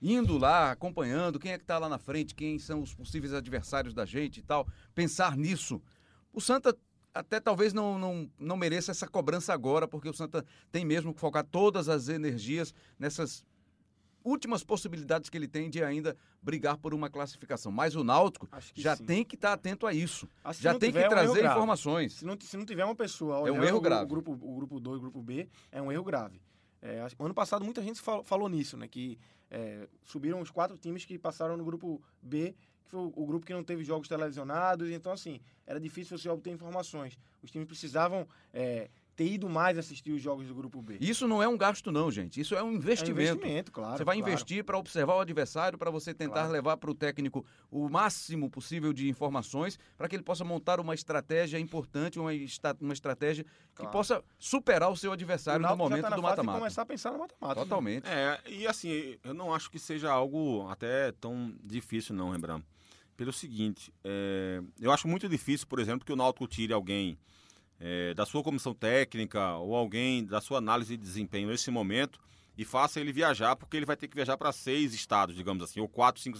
[0.00, 3.94] Indo lá, acompanhando quem é que está lá na frente, quem são os possíveis adversários
[3.94, 5.82] da gente e tal, pensar nisso.
[6.32, 6.76] O Santa
[7.12, 11.20] até talvez não, não, não mereça essa cobrança agora, porque o Santa tem mesmo que
[11.20, 13.44] focar todas as energias nessas
[14.24, 17.72] últimas possibilidades que ele tem de ainda brigar por uma classificação.
[17.72, 19.04] Mas o Náutico já sim.
[19.04, 20.28] tem que estar tá atento a isso.
[20.52, 22.14] já tem que é trazer um informações.
[22.14, 24.04] Se não, se não tiver uma pessoa olhando é um erro grave.
[24.04, 26.40] o grupo o grupo 2, o grupo B, é um erro grave.
[26.80, 28.86] É, ano passado muita gente falou, falou nisso, né?
[28.86, 29.18] Que
[29.50, 33.44] é, subiram os quatro times que passaram no grupo B, que foi o, o, grupo
[33.44, 34.90] que não teve jogos televisionados.
[34.90, 37.18] Então, assim, era difícil você obter informações.
[37.42, 40.96] Os times precisavam é, ter ido mais assistir os jogos do grupo B.
[41.00, 42.40] Isso não é um gasto, não, gente.
[42.40, 43.20] Isso é um investimento.
[43.20, 43.96] É um investimento, claro.
[43.96, 44.30] Você vai claro.
[44.30, 46.52] investir para observar o adversário, para você tentar claro.
[46.52, 50.94] levar para o técnico o máximo possível de informações, para que ele possa montar uma
[50.94, 52.30] estratégia importante, uma,
[52.80, 53.90] uma estratégia claro.
[53.90, 56.58] que possa superar o seu adversário o no momento tá do mata-mata.
[56.60, 57.56] começar a pensar no mata-mata.
[57.56, 58.04] Totalmente.
[58.04, 58.38] Né?
[58.46, 62.64] É, e assim, eu não acho que seja algo até tão difícil, não, Rembrandt.
[63.16, 67.18] Pelo seguinte, é, eu acho muito difícil, por exemplo, que o Náutico tire alguém
[67.80, 72.20] é, da sua comissão técnica ou alguém da sua análise de desempenho nesse momento
[72.56, 75.78] e faça ele viajar, porque ele vai ter que viajar para seis estados, digamos assim,
[75.78, 76.38] ou quatro, cinco,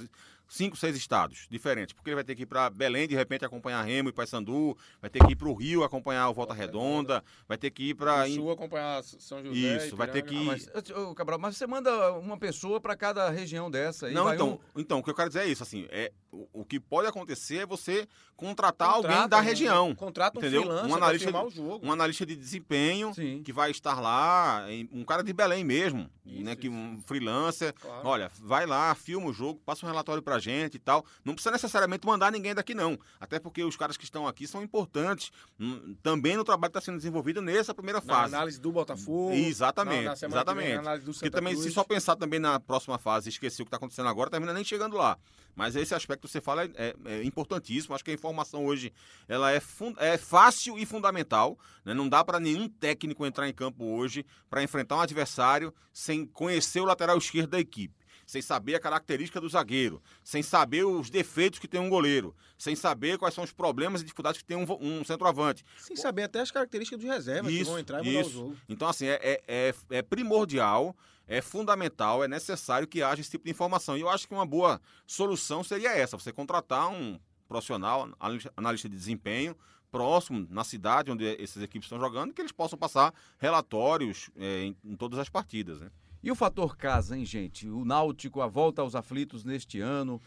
[0.48, 3.82] cinco, seis estados diferentes, porque ele vai ter que ir para Belém, de repente, acompanhar
[3.82, 7.58] Remo e Paysandu, vai ter que ir para o Rio acompanhar o Volta Redonda, vai
[7.58, 8.26] ter que ir para...
[8.28, 10.46] Sul acompanhar São José Isso, vai ter que Ah, ir...
[10.46, 14.08] mas, ô, Cabral, mas você manda uma pessoa para cada região dessa.
[14.10, 16.64] Não, então, um- então, o que eu quero dizer é isso, assim, é, o, o
[16.64, 19.48] que pode acontecer é você contratar alguém Contrata, da né?
[19.48, 20.62] região, Contrata um entendeu?
[20.62, 21.86] freelancer Um analista de- o jogo.
[21.86, 23.42] um analista de desempenho Sim.
[23.42, 26.76] que vai estar lá, um cara de Belém mesmo, Isso, né, que isso.
[26.76, 28.06] um freelancer, Claro.
[28.08, 31.04] olha, vai lá, filma o jogo, passa um relatório pra gente e tal.
[31.24, 34.62] Não precisa necessariamente mandar ninguém daqui não, até porque os caras que estão aqui são
[34.62, 38.34] importantes hum, também no trabalho que está sendo desenvolvido nessa primeira Na fase.
[38.34, 39.32] análise do Botafogo.
[39.34, 40.74] Exatamente, na, na semana que vem, exatamente.
[40.74, 41.74] na análise do Porque Santa também, se Cruz.
[41.74, 44.64] só pensar também na próxima fase e esquecer o que está acontecendo agora, termina nem
[44.64, 45.18] chegando lá.
[45.56, 47.92] Mas esse aspecto que você fala é, é- é importantíssimo.
[47.94, 48.92] Acho que a informação hoje
[49.26, 49.60] ela é,
[49.98, 51.58] é fácil e fundamental.
[51.84, 51.92] né?
[51.94, 56.80] Não dá para nenhum técnico entrar em campo hoje para enfrentar um adversário sem conhecer
[56.80, 57.97] o lateral esquerdo da equipe.
[58.28, 62.76] Sem saber a característica do zagueiro, sem saber os defeitos que tem um goleiro, sem
[62.76, 65.64] saber quais são os problemas e dificuldades que tem um, um centroavante.
[65.78, 68.30] Sem saber até as características dos reservas que Isso, vão entrar e mudar o isso.
[68.30, 68.56] jogo.
[68.68, 70.94] Então, assim, é, é, é, é primordial,
[71.26, 73.96] é fundamental, é necessário que haja esse tipo de informação.
[73.96, 77.18] E eu acho que uma boa solução seria essa: você contratar um
[77.48, 79.56] profissional, analista- analista de desempenho,
[79.90, 84.76] próximo, na cidade onde essas equipes estão jogando, que eles possam passar relatórios é, em,
[84.84, 85.80] em todas as partidas.
[85.80, 85.90] Né?
[86.22, 87.68] E o fator casa, hein, gente?
[87.68, 90.20] O Náutico, a volta aos aflitos neste ano.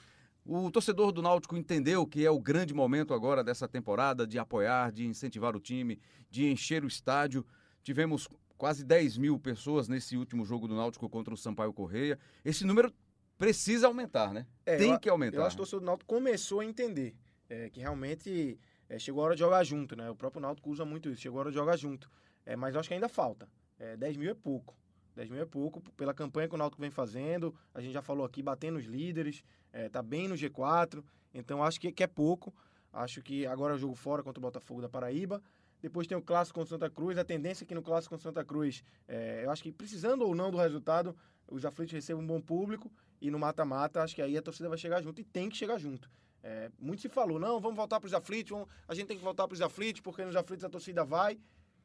[0.45, 4.91] O torcedor do Náutico entendeu que é o grande momento agora dessa temporada de apoiar,
[4.91, 7.45] de incentivar o time, de encher o estádio.
[7.83, 8.27] Tivemos
[8.57, 12.17] quase 10 mil pessoas nesse último jogo do Náutico contra o Sampaio Correia.
[12.43, 12.91] Esse número
[13.37, 14.47] precisa aumentar, né?
[14.65, 15.37] É, Tem eu- que aumentar.
[15.37, 17.15] Eu acho que o torcedor do Náutico começou a entender
[17.49, 20.09] é, que realmente é, chegou a hora de jogar junto, né?
[20.09, 22.09] O próprio Náutico usa muito isso, chegou a hora de jogar junto.
[22.45, 23.47] É, mas eu acho que ainda falta.
[23.77, 24.75] É, 10 mil é pouco.
[25.15, 27.53] 10 mil é pouco pela campanha que o Náutico vem fazendo.
[27.73, 29.43] A gente já falou aqui, batendo os líderes,
[29.73, 31.03] é, tá bem no G4.
[31.33, 32.53] Então acho que, que é pouco.
[32.93, 35.41] Acho que agora é o jogo fora contra o Botafogo da Paraíba.
[35.81, 37.17] Depois tem o clássico contra o Santa Cruz.
[37.17, 40.21] A tendência é que no clássico contra o Santa Cruz, é, eu acho que precisando
[40.23, 41.15] ou não do resultado,
[41.47, 42.91] os aflitos recebam um bom público.
[43.19, 45.77] E no mata-mata, acho que aí a torcida vai chegar junto e tem que chegar
[45.77, 46.09] junto.
[46.43, 49.23] É, muito se falou, não, vamos voltar para os aflitos, vamos- a gente tem que
[49.23, 51.39] voltar para os aflitos, porque nos aflitos a torcida vai.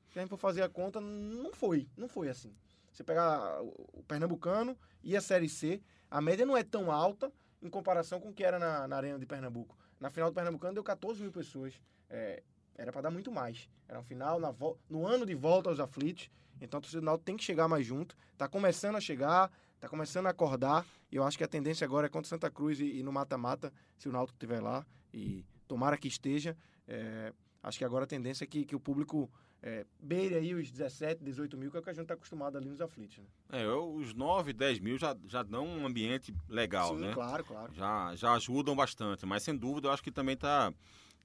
[0.08, 2.54] Se a gente for fazer a conta, não foi, não foi assim.
[2.96, 7.30] Você pegar o o Pernambucano e a Série C, a média não é tão alta
[7.60, 9.76] em comparação com o que era na, na Arena de Pernambuco.
[10.00, 11.78] Na final do Pernambucano deu 14 mil pessoas.
[12.08, 12.42] É,
[12.74, 13.68] era para dar muito mais.
[13.86, 14.54] Era um final na
[14.88, 16.30] no ano de volta aos aflitos.
[16.58, 18.16] Então do Náutico tem que chegar mais junto.
[18.38, 20.86] Tá começando a chegar, tá começando a acordar.
[21.12, 23.70] E eu acho que a tendência agora é contra Santa Cruz e, e no mata-mata,
[23.98, 24.86] se o Náutico estiver lá.
[25.12, 26.56] E tomara que esteja.
[26.88, 27.30] é,
[27.62, 29.30] acho que agora a tendência é que, que o público
[29.66, 32.56] é, beire aí os 17, 18 mil, que é o que a gente está acostumado
[32.56, 33.18] ali nos aflitos.
[33.18, 33.24] Né?
[33.50, 37.12] É, eu- os 9, 10 mil já, já dão um ambiente legal, Sim, né?
[37.12, 37.74] claro, claro.
[37.74, 39.26] já, já ajudam bastante.
[39.26, 40.72] Mas sem dúvida, eu acho que também tá,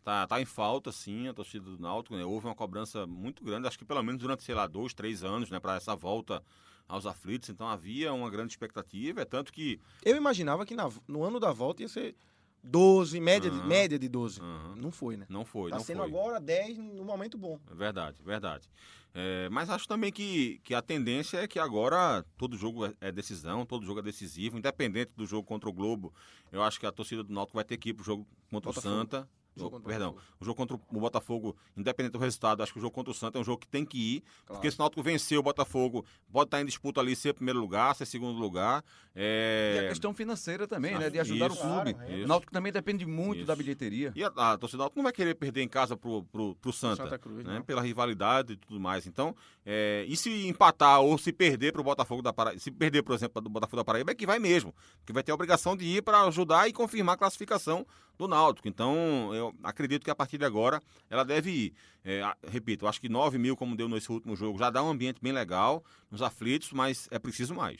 [0.04, 2.16] tá, tá em falta, sim, a torcida do Náutico.
[2.16, 2.26] Né?
[2.26, 5.52] Houve uma cobrança muito grande, acho que pelo menos durante, sei lá, dois, três anos,
[5.52, 6.42] né, para essa volta
[6.88, 7.48] aos aflitos.
[7.50, 9.22] Então havia uma grande expectativa.
[9.22, 9.80] É tanto que.
[10.04, 12.16] Eu imaginava que na- no ano da volta ia ser
[12.64, 13.68] 12, média, de, Aham.
[13.68, 14.39] média de 12.
[14.41, 15.26] aham, Não foi, né?
[15.30, 16.07] não foi, tá não sendo foi.
[16.07, 17.59] agora 10 no momento bom.
[17.70, 18.70] É Verdade, verdade.
[19.14, 23.12] É, mas acho também que, que a tendência é que agora todo jogo é, é
[23.12, 26.14] decisão, todo jogo é decisivo, independente do jogo contra o Globo.
[26.51, 28.95] Eu acho que a torcida do Náutico vai ter que ir pro jogo contra Botafogo.
[28.95, 29.30] o Santa.
[29.56, 30.36] Jogo o perdão, Botafogo.
[30.39, 33.38] o jogo contra o Botafogo, independente do resultado, acho que o jogo contra o Santa
[33.38, 34.22] é um jogo que tem que ir.
[34.22, 34.54] Claro.
[34.62, 37.93] Porque se o Náutico vencer o Botafogo, pode estar em disputa ali ser primeiro lugar,
[37.95, 38.84] ser segundo lugar.
[39.14, 39.80] É...
[39.82, 41.10] E a questão financeira também, Ah, né?
[41.10, 41.60] De ajudar isso.
[41.60, 41.93] o clube.
[41.93, 42.24] Claro, isso.
[42.24, 43.47] O Náutico também depende muito Isso.
[43.47, 44.14] da bilheteria.
[44.16, 47.04] E a, a torcida Náutico não vai querer perder em casa pro, pro, pro Santa.
[47.04, 47.62] Santa Cruz, né?
[47.68, 49.06] Pela rivalidade e tudo mais.
[49.06, 49.36] Então,
[49.66, 53.41] é, e se empatar ou se perder pro Botafogo da Paraíba, se perder, por exemplo,
[53.41, 54.74] do Botafogo da Paraíba, é que vai mesmo.
[55.06, 57.86] Que vai ter a obrigação de ir para ajudar e confirmar a classificação
[58.22, 58.68] do Náutico.
[58.68, 61.74] Então, eu acredito que a partir de agora ela deve ir.
[62.04, 65.20] É, repito, acho que 9 mil, como deu nesse último jogo, já dá um ambiente
[65.22, 67.80] bem legal nos aflitos, mas é preciso mais.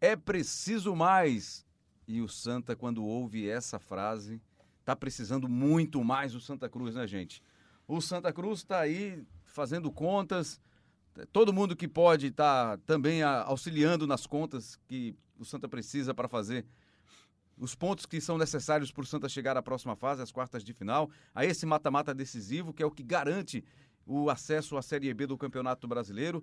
[0.00, 1.66] É preciso mais.
[2.08, 4.40] E o Santa, quando ouve essa frase,
[4.84, 7.42] tá precisando muito mais o Santa Cruz, né, gente?
[7.86, 10.60] O Santa Cruz está aí fazendo contas.
[11.32, 16.64] Todo mundo que pode está também auxiliando nas contas que o Santa precisa para fazer
[17.60, 20.72] os pontos que são necessários para o Santa chegar à próxima fase, às quartas de
[20.72, 23.62] final, a esse mata-mata decisivo, que é o que garante
[24.06, 26.42] o acesso à Série B do Campeonato Brasileiro.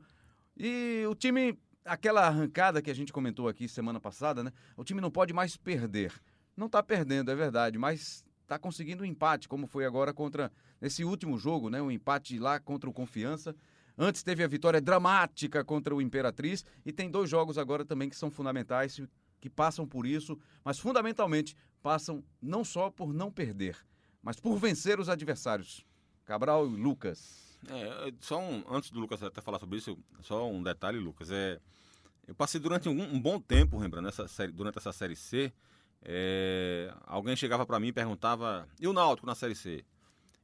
[0.55, 4.51] E o time, aquela arrancada que a gente comentou aqui semana passada, né?
[4.77, 6.13] O time não pode mais perder.
[6.55, 11.03] Não está perdendo, é verdade, mas está conseguindo um empate, como foi agora contra nesse
[11.03, 11.81] último jogo, né?
[11.81, 13.55] Um empate lá contra o Confiança.
[13.97, 18.15] Antes teve a vitória dramática contra o Imperatriz e tem dois jogos agora também que
[18.15, 19.01] são fundamentais
[19.39, 23.77] que passam por isso, mas fundamentalmente passam não só por não perder,
[24.21, 25.85] mas por vencer os adversários.
[26.25, 27.57] Cabral e Lucas.
[27.69, 31.31] É, só um, antes do Lucas até falar sobre isso, só um detalhe, Lucas.
[31.31, 31.59] É,
[32.27, 35.51] eu passei durante um, um bom tempo, lembra, nessa série, durante essa série C.
[36.03, 39.83] É, alguém chegava para mim e perguntava: e o Náutico na série C?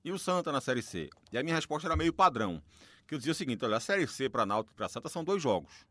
[0.03, 1.09] E o Santa na série C?
[1.31, 2.61] E a minha resposta era meio padrão.
[3.05, 5.23] Que eu dizia o seguinte: olha, a série C para Náutico e para Santa são
[5.23, 5.85] dois jogos.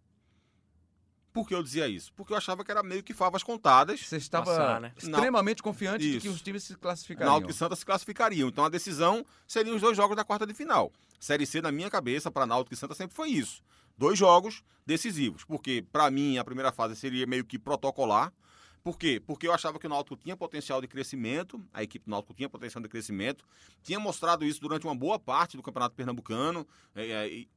[1.33, 2.13] Por que eu dizia isso?
[2.13, 4.01] Porque eu achava que era meio que favas contadas.
[4.01, 4.93] Você estava Passar, né?
[4.97, 6.21] extremamente confiante de Isso.
[6.21, 7.33] que os times se classificariam.
[7.33, 8.49] Náutico e Santa se classificariam.
[8.49, 10.93] Então a decisão seriam os dois jogos da quarta de final.
[11.19, 13.63] Série C, na minha cabeça, para Náutico e Santa sempre foi isso.
[13.97, 15.43] Dois jogos decisivos.
[15.45, 18.31] Porque, para mim, a primeira fase seria meio que protocolar.
[18.83, 19.23] Por quê?
[19.25, 22.49] Porque eu achava que o Náutico tinha potencial de crescimento, a equipe do Náutico tinha
[22.49, 23.45] potencial de crescimento,
[23.83, 27.49] tinha mostrado isso durante uma boa parte do Campeonato Pernambucano é, é, e,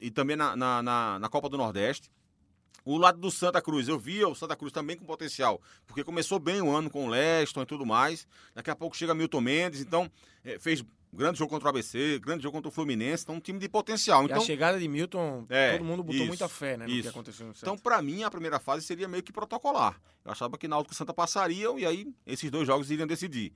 [0.00, 2.10] e também na, na, na, na Copa do Nordeste.
[2.88, 6.38] O lado do Santa Cruz, eu via o Santa Cruz também com potencial, porque começou
[6.38, 8.26] bem o ano com o Leston e tudo mais.
[8.54, 10.10] Daqui a pouco chega Milton Mendes, então
[10.42, 10.82] é, fez
[11.12, 14.22] grande jogo contra o ABC, grande jogo contra o Fluminense, então um time de potencial.
[14.22, 16.90] E Então, a chegada de Milton, É, todo mundo botou isso, muita fé né, no
[16.90, 17.10] que isso.
[17.10, 17.82] aconteceu no então Santos.
[17.82, 20.00] para mim, a primeira fase seria meio que protocolar.
[20.24, 23.52] Eu achava que Náutico e Santa passariam e aí esses dois jogos iriam decidir.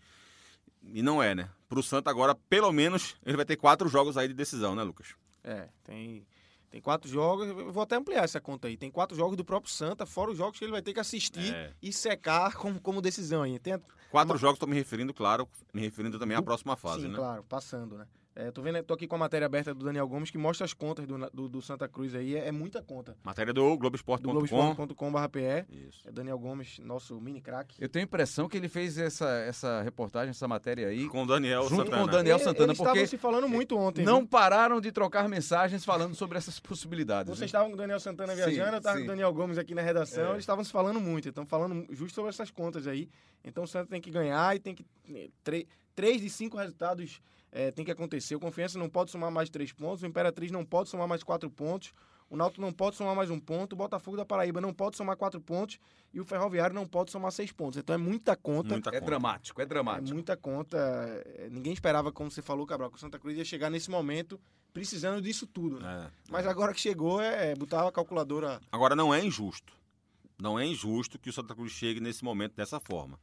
[0.93, 1.49] E não é, né?
[1.71, 5.15] Pro Santa agora, pelo menos, ele vai ter quatro jogos aí de decisão, né, Lucas?
[5.43, 6.27] É, tem,
[6.73, 8.79] tem quatro jogos, eu vou até ampliar essa conta aí.
[8.79, 11.55] Tem quatro jogos do próprio Santa, fora os jogos que ele vai ter que assistir
[11.55, 11.71] É.
[11.83, 13.59] e secar como, como decisão aí.
[13.59, 13.79] Tem,
[14.11, 17.15] Quatro jogos, estou me referindo, claro, me referindo também à próxima fase, sim, né?
[17.17, 18.07] claro, passando, né?
[18.35, 20.73] É, tô vendo, tô aqui com a matéria aberta do Daniel Gomes que mostra as
[20.73, 23.15] contas do, do, do Santa Cruz aí, é, é muita conta.
[23.23, 24.33] Matéria do Do Globoesporte.com.
[24.33, 25.71] Globoesporte.com.br.
[25.89, 26.09] Isso.
[26.09, 27.77] É Daniel Gomes, nosso mini craque.
[27.79, 31.27] Eu tenho a impressão que ele fez essa, essa reportagem, essa matéria aí, Com o
[31.27, 31.97] Daniel Junto Santana.
[31.99, 34.05] com o Daniel Santana, eles estavam porque se falando muito ontem.
[34.05, 34.29] não viu?
[34.29, 37.29] pararam de trocar mensagens falando sobre essas possibilidades.
[37.29, 37.47] Vocês né?
[37.47, 39.05] estavam com o Daniel Santana Sim, viajando, eu estava com sim.
[39.05, 40.31] o Daniel Gomes aqui na redação, É.
[40.31, 43.09] eles estavam se falando muito, então falando justo sobre essas contas aí.
[43.45, 44.87] Então o Santos tem que ganhar e tem que.
[45.45, 47.21] tre- três de cinco resultados
[47.51, 48.35] eh, tem que acontecer.
[48.35, 51.51] O Confiança não pode somar mais três pontos, o Imperatriz não pode somar mais quatro
[51.51, 51.93] pontos,
[52.31, 55.17] o Náutico não pode somar mais um ponto, o Botafogo da Paraíba não pode somar
[55.19, 55.79] quatro pontos
[56.15, 57.77] e o Ferroviário não pode somar seis pontos.
[57.79, 58.71] Então é muita conta.
[58.71, 59.05] Muita É conta.
[59.05, 60.15] dramático, é É dramático.
[60.15, 60.79] muita conta.
[60.79, 64.41] é, Ninguém esperava, como você falou, Cabral, que o Santa Cruz ia chegar nesse momento
[64.73, 66.09] precisando disso tudo, né?
[66.09, 66.31] É.
[66.31, 68.59] Mas agora que chegou, é botar a calculadora.
[68.73, 69.75] Agora, não é injusto.
[70.41, 73.21] Não é injusto que o Santa Cruz chegue nesse momento dessa forma.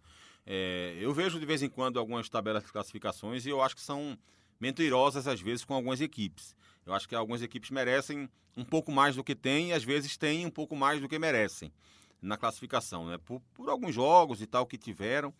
[0.52, 3.84] É, eu vejo de vez em quando algumas tabelas de classificações e eu acho que
[3.84, 4.18] são
[4.60, 6.56] mentirosas às vezes com algumas equipes.
[6.88, 8.28] Eu acho que algumas equipes merecem
[8.58, 11.20] um pouco mais do que têm e às vezes têm um pouco mais do que
[11.20, 11.72] merecem
[12.20, 13.20] na classificação, né?
[13.20, 15.32] Por, por alguns jogos e tal que tiveram.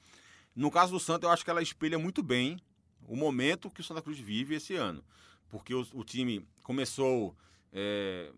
[0.56, 2.60] No caso do Santa, eu acho que ela espelha muito bem
[3.08, 5.04] o momento que o Santa Cruz vive esse ano.
[5.50, 7.36] Porque o, o time começou
[7.74, 8.32] é,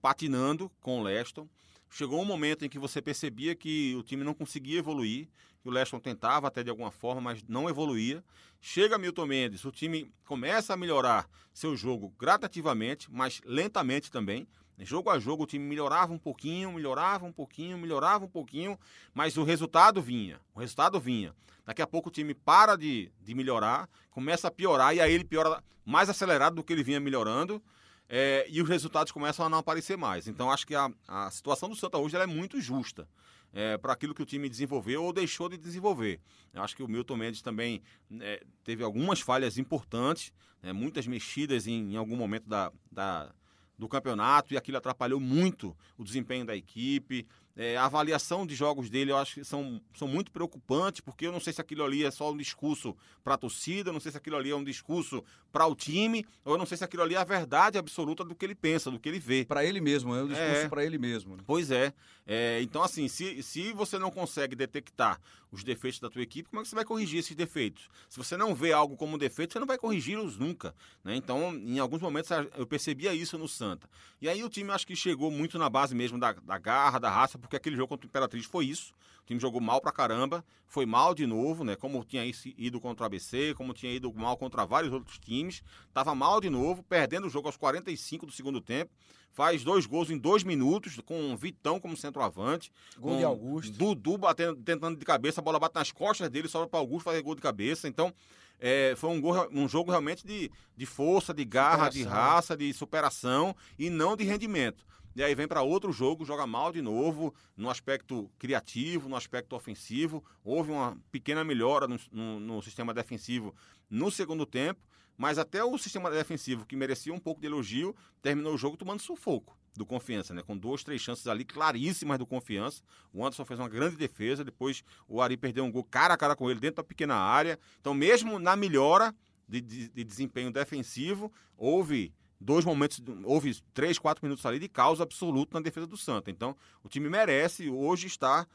[0.00, 1.46] patinando com o Leston.
[1.90, 5.28] Chegou um momento em que você percebia que o time não conseguia evoluir,
[5.64, 8.22] que o Leston tentava até de alguma forma, mas não evoluía.
[8.60, 14.46] Chega Milton Mendes, o time começa a melhorar seu jogo gradativamente, mas lentamente também.
[14.80, 18.78] Jogo a jogo o time melhorava um pouquinho, melhorava um pouquinho, melhorava um pouquinho,
[19.14, 21.34] mas o resultado vinha, o resultado vinha.
[21.64, 25.24] Daqui a pouco o time para de, de melhorar, começa a piorar e aí ele
[25.24, 27.62] piora mais acelerado do que ele vinha melhorando
[28.08, 30.26] é, e os resultados começam a não aparecer mais.
[30.26, 33.08] Então acho que a, a situação do Santa hoje é muito justa
[33.54, 36.20] é, para aquilo que o time desenvolveu ou deixou de desenvolver.
[36.52, 37.80] Eu acho que o Milton Mendes também
[38.20, 43.32] é, teve algumas falhas importantes, né, muitas mexidas em, em algum momento da, da,
[43.78, 47.26] do campeonato e aquilo atrapalhou muito o desempenho da equipe.
[47.56, 51.30] É, a avaliação de jogos dele eu acho que são, são muito preocupantes, porque eu
[51.32, 54.10] não sei se aquilo ali é só um discurso para a torcida, eu não sei
[54.10, 57.04] se aquilo ali é um discurso para o time, ou eu não sei se aquilo
[57.04, 59.44] ali é a verdade absoluta do que ele pensa, do que ele vê.
[59.44, 60.68] Para ele mesmo, é um discurso É.
[60.68, 61.36] para ele mesmo.
[61.36, 61.44] né?
[61.46, 61.92] Pois é.
[62.26, 65.20] É, então, assim, se, se você não consegue detectar
[65.52, 67.88] os defeitos da tua equipe, como é que você vai corrigir esses defeitos?
[68.08, 70.74] Se você não vê algo como defeito, você não vai corrigi-los nunca.
[71.04, 71.14] Né?
[71.14, 73.88] Então, em alguns momentos, eu percebia isso no Santa.
[74.20, 77.10] E aí o time acho que chegou muito na base mesmo da, da garra, da
[77.10, 78.92] raça, porque aquele jogo contra o Imperatriz foi isso.
[79.22, 81.76] O time jogou mal pra caramba, foi mal de novo, né?
[81.76, 82.24] Como tinha
[82.58, 85.62] ido contra o ABC, como tinha ido mal contra vários outros times.
[85.94, 88.90] Tava mal de novo, perdendo o jogo aos 45 do segundo tempo.
[89.32, 92.70] Faz dois gols em dois minutos, com o Vitão como centroavante.
[92.98, 93.72] Gol de Augusto.
[93.72, 97.22] Dudu batendo, tentando de cabeça, a bola bate nas costas dele, sobra para Augusto fazer
[97.22, 97.88] gol de cabeça.
[97.88, 98.12] Então,
[98.60, 102.22] é, foi um, gol- um jogo realmente de, de força, de garra, de Superação.
[102.22, 104.84] raça, de superação e não de rendimento.
[105.16, 109.54] E aí vem para outro jogo, joga mal de novo, no aspecto criativo, no aspecto
[109.54, 110.24] ofensivo.
[110.42, 113.54] Houve uma pequena melhora no, no- no sistema defensivo
[113.88, 114.80] no segundo tempo,
[115.16, 119.00] mas até o sistema defensivo, que merecia um pouco de elogio, terminou o jogo tomando
[119.00, 119.56] sufoco.
[119.76, 120.40] do Confiança, né?
[120.42, 122.80] Com duas, três chances ali claríssimas do Confiança.
[123.12, 126.36] O Anderson fez uma grande defesa, depois o Ari perdeu um gol cara a cara
[126.36, 127.58] com ele dentro da pequena área.
[127.80, 129.12] Então, mesmo na melhora
[129.48, 132.12] de, de, de desempenho defensivo, houve
[132.44, 136.30] dois momentos, houve três, quatro minutos ali de causa absoluta na defesa do Santa.
[136.30, 138.46] Então, o time merece hoje estar,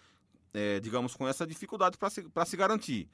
[0.54, 3.10] é, digamos, com essa dificuldade para se, se garantir.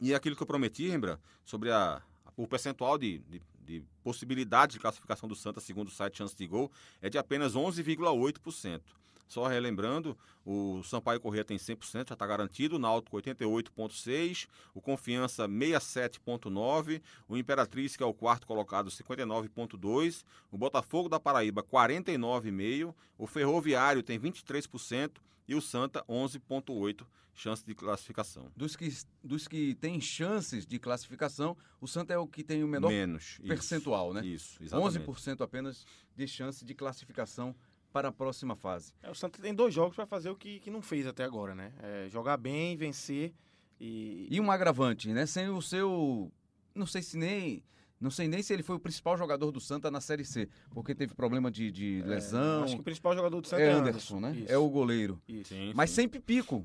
[0.00, 2.00] E aquilo que eu prometi, lembra, sobre a,
[2.36, 6.46] o percentual de, de, de possibilidade de classificação do Santa, segundo o site Chance de
[6.46, 6.70] Gol,
[7.02, 8.80] é de apenas 11,8%.
[9.28, 15.46] Só relembrando, o Sampaio Corrêa tem 100%, já está garantido, o Náutico 88,6%, o Confiança
[15.46, 23.26] 67,9%, o Imperatriz, que é o quarto colocado, 59,2%, o Botafogo da Paraíba 49,5%, o
[23.26, 25.12] Ferroviário tem 23%
[25.46, 27.06] e o Santa 11,8%
[27.38, 28.50] chance de classificação.
[28.56, 32.68] Dos que, dos que têm chances de classificação, o Santa é o que tem o
[32.68, 34.26] menor Menos, percentual, isso, né?
[34.26, 35.08] Isso, exatamente.
[35.08, 37.54] 11% apenas de chance de classificação
[37.92, 38.92] para a próxima fase.
[39.02, 41.54] É, o Santa tem dois jogos para fazer o que, que não fez até agora,
[41.54, 41.72] né?
[41.82, 43.32] É, jogar bem, vencer
[43.80, 44.26] e...
[44.30, 45.26] E um agravante, né?
[45.26, 46.30] Sem o seu...
[46.74, 47.62] Não sei se nem...
[48.00, 50.94] Não sei nem se ele foi o principal jogador do Santa na Série C, porque
[50.94, 52.60] teve problema de, de lesão.
[52.60, 54.36] É, acho que o principal jogador do Santa é é Anderson, né?
[54.36, 54.52] Isso.
[54.52, 55.20] É o goleiro.
[55.26, 55.52] Isso.
[55.52, 55.96] Sim, Mas sim.
[55.96, 56.64] sem pipico.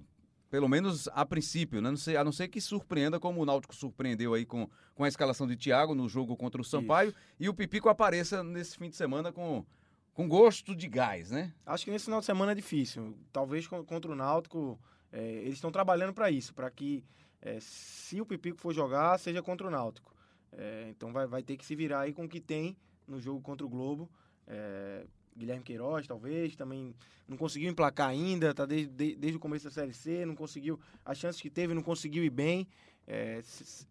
[0.52, 1.90] Pelo menos a princípio, né?
[1.90, 5.08] Não sei- a não ser que surpreenda, como o Náutico surpreendeu aí com, com a
[5.08, 8.96] escalação de Thiago no jogo contra o Sampaio, e o Pipico apareça nesse fim de
[8.96, 9.66] semana com,
[10.14, 11.54] com gosto de gás, né?
[11.66, 13.18] Acho que nesse final de semana é difícil.
[13.32, 14.80] Talvez con- contra o Náutico,
[15.12, 17.04] é, eles estão trabalhando para isso, para que
[17.42, 20.14] é, se o Pipico for jogar, seja contra o Náutico.
[20.52, 23.42] É, então vai, vai ter que se virar aí com o que tem no jogo
[23.42, 24.10] contra o Globo.
[24.48, 25.06] É,
[25.36, 26.94] Guilherme Queiroz, talvez, também
[27.28, 30.80] não conseguiu emplacar ainda, tá desde, de- desde o começo da Série C, não conseguiu,
[31.04, 32.68] as chances que teve, não conseguiu ir bem.
[33.06, 33.42] É,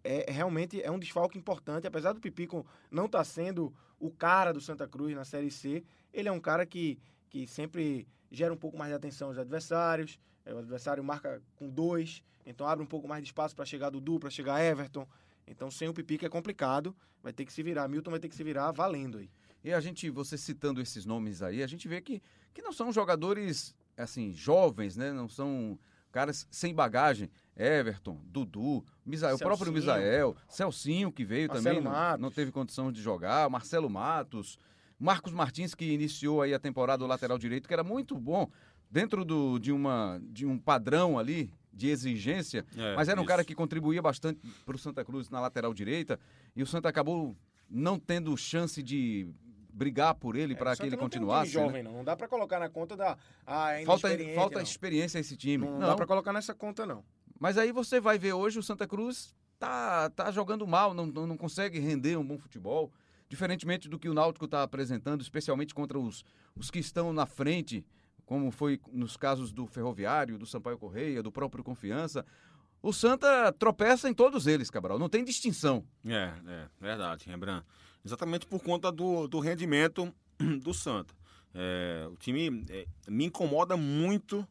[0.03, 4.61] é- realmente é um desfalque importante, apesar do Pipico não estar sendo o cara do
[4.61, 6.99] Santa Cruz na Série C, ele é um cara que,
[7.29, 11.69] que sempre gera um pouco mais de atenção aos adversários, é, o adversário marca com
[11.69, 15.07] dois, então abre um pouco mais de espaço para chegar Dudu, para chegar Everton.
[15.47, 18.35] Então sem o Pipico é complicado, vai ter que se virar, Milton vai ter que
[18.35, 19.31] se virar valendo aí.
[19.65, 22.21] E a gente, você citando esses nomes aí, a gente vê que,
[22.53, 25.13] que não são jogadores, assim, jovens, né?
[25.13, 25.79] Não são
[26.13, 27.29] caras sem bagagem.
[27.57, 29.73] Everton, Dudu, Misael, o próprio.
[29.73, 32.23] Misael, Celcinho, que veio Marcelo também, Matos.
[32.23, 34.59] não teve condição de jogar, Marcelo Matos,
[34.99, 38.49] Marcos Martins, que iniciou aí a temporada do lateral direito, que era muito bom
[38.91, 43.29] dentro do, de, uma, de um padrão ali de exigência, É, mas era um isso.
[43.29, 46.19] cara que contribuía bastante para o Santa Cruz na lateral direita,
[46.57, 47.37] e o Santa acabou
[47.69, 49.27] não tendo chance de
[49.73, 51.51] brigar por ele para É, só que ele não tem um continuasse.
[51.51, 51.67] time né?
[51.69, 51.93] jovem, não.
[51.93, 53.17] Não dá para colocar na conta da
[53.47, 54.63] ah, Falta, inexperiente, falta não.
[54.63, 55.65] experiência a esse time.
[55.65, 57.05] Não, Não, dá para colocar nessa conta, não.
[57.39, 61.27] Mas aí você vai ver hoje o Santa Cruz tá, tá jogando mal, não, não
[61.27, 62.93] não consegue render um bom futebol.
[63.29, 66.23] Diferentemente do que o Náutico está apresentando, especialmente contra os,
[66.55, 67.83] os que estão na frente,
[68.27, 72.27] como foi nos casos do Ferroviário, do Sampaio Correia, do próprio Confiança.
[72.83, 74.99] O Santa tropeça em todos eles, Cabral.
[74.99, 75.85] Não tem distinção.
[76.05, 77.65] É, é, verdade, Rembrandt.
[78.05, 80.13] Exatamente por conta do, do rendimento
[80.63, 81.15] do Santa.
[81.55, 84.47] É, o time é, me incomoda muito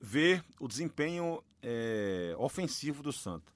[0.00, 3.52] ver o desempenho é, ofensivo do Santa.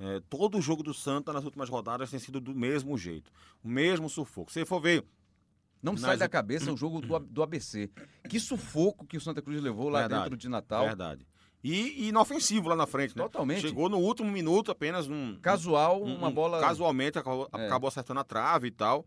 [0.00, 3.32] É, todo o jogo do Santa nas últimas rodadas tem sido do mesmo jeito,
[3.64, 4.52] o mesmo sufoco.
[4.52, 5.04] Se for ver,
[5.82, 7.90] Não Mas sai da cabeça o jogo do, do ABC.
[8.28, 10.84] Que sufoco que o Santa Cruz levou lá Verdade, dentro de Natal.
[10.84, 11.26] verdade.
[11.62, 13.22] E, inofensivo lá na frente, né?
[13.24, 13.62] Totalmente.
[13.62, 16.60] Chegou no último minuto apenas num, Casual, um- uma um- bola.
[16.60, 17.66] Casualmente acabou, É.
[17.66, 19.04] acabou acertando a trave e tal.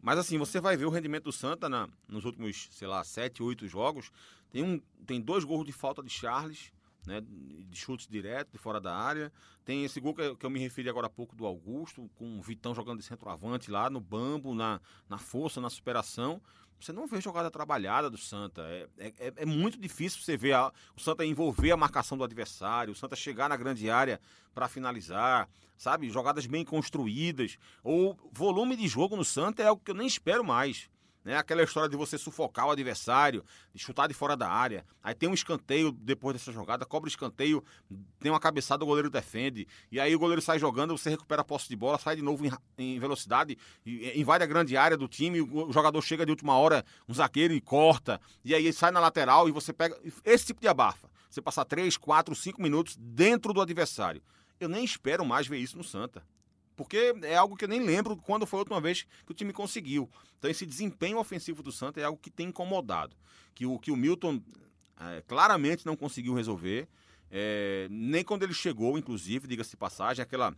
[0.00, 3.42] Mas assim, você vai ver o rendimento do Santa na- nos últimos, sei lá, sete,
[3.42, 4.10] oito jogos.
[4.50, 6.72] Tem, um, tem dois gols de falta de Charles,
[7.06, 7.20] né?
[7.22, 9.32] De chutes direto, de fora da área.
[9.64, 12.38] Tem esse gol que, eu- que eu me referi agora há pouco do Augusto, com
[12.38, 16.40] o Vitão jogando de centroavante lá no bambo, na, na força, na superação.
[16.80, 18.62] Você não vê jogada trabalhada do Santa.
[18.62, 22.24] É, é, é- é muito difícil você ver a- o Santa envolver a marcação do
[22.24, 24.20] adversário, o Santa chegar na grande área
[24.54, 26.08] para finalizar, sabe?
[26.10, 27.58] Jogadas bem construídas.
[27.82, 30.88] Ou volume de jogo no Santa é algo que eu nem espero mais.
[31.28, 31.36] Né?
[31.36, 34.82] Aquela história de você sufocar o adversário, de chutar de fora da área.
[35.02, 37.62] Aí tem um escanteio depois dessa jogada, cobra o escanteio,
[38.18, 39.68] tem uma cabeçada, o goleiro defende.
[39.92, 42.46] E aí o goleiro sai jogando, você recupera a posse de bola, sai de novo
[42.46, 46.82] em, em velocidade, invade a grande área do time, o jogador chega de última hora,
[47.06, 48.18] um zagueiro e corta.
[48.42, 50.00] E aí sai na lateral e você pega.
[50.24, 51.10] Esse tipo de abafa.
[51.28, 54.22] Você passar 3, 4, 5 minutos dentro do adversário.
[54.58, 56.22] Eu nem espero mais ver isso no Santa.
[56.78, 59.52] Porque é algo que eu nem lembro quando foi a última vez que o time
[59.52, 60.08] conseguiu.
[60.38, 63.16] Então esse desempenho ofensivo do Santa é algo que tem incomodado.
[63.52, 64.40] Que o, que o Milton
[64.96, 66.86] é, claramente não conseguiu resolver.
[67.32, 70.56] É, nem quando ele chegou, inclusive, diga-se de passagem, aquela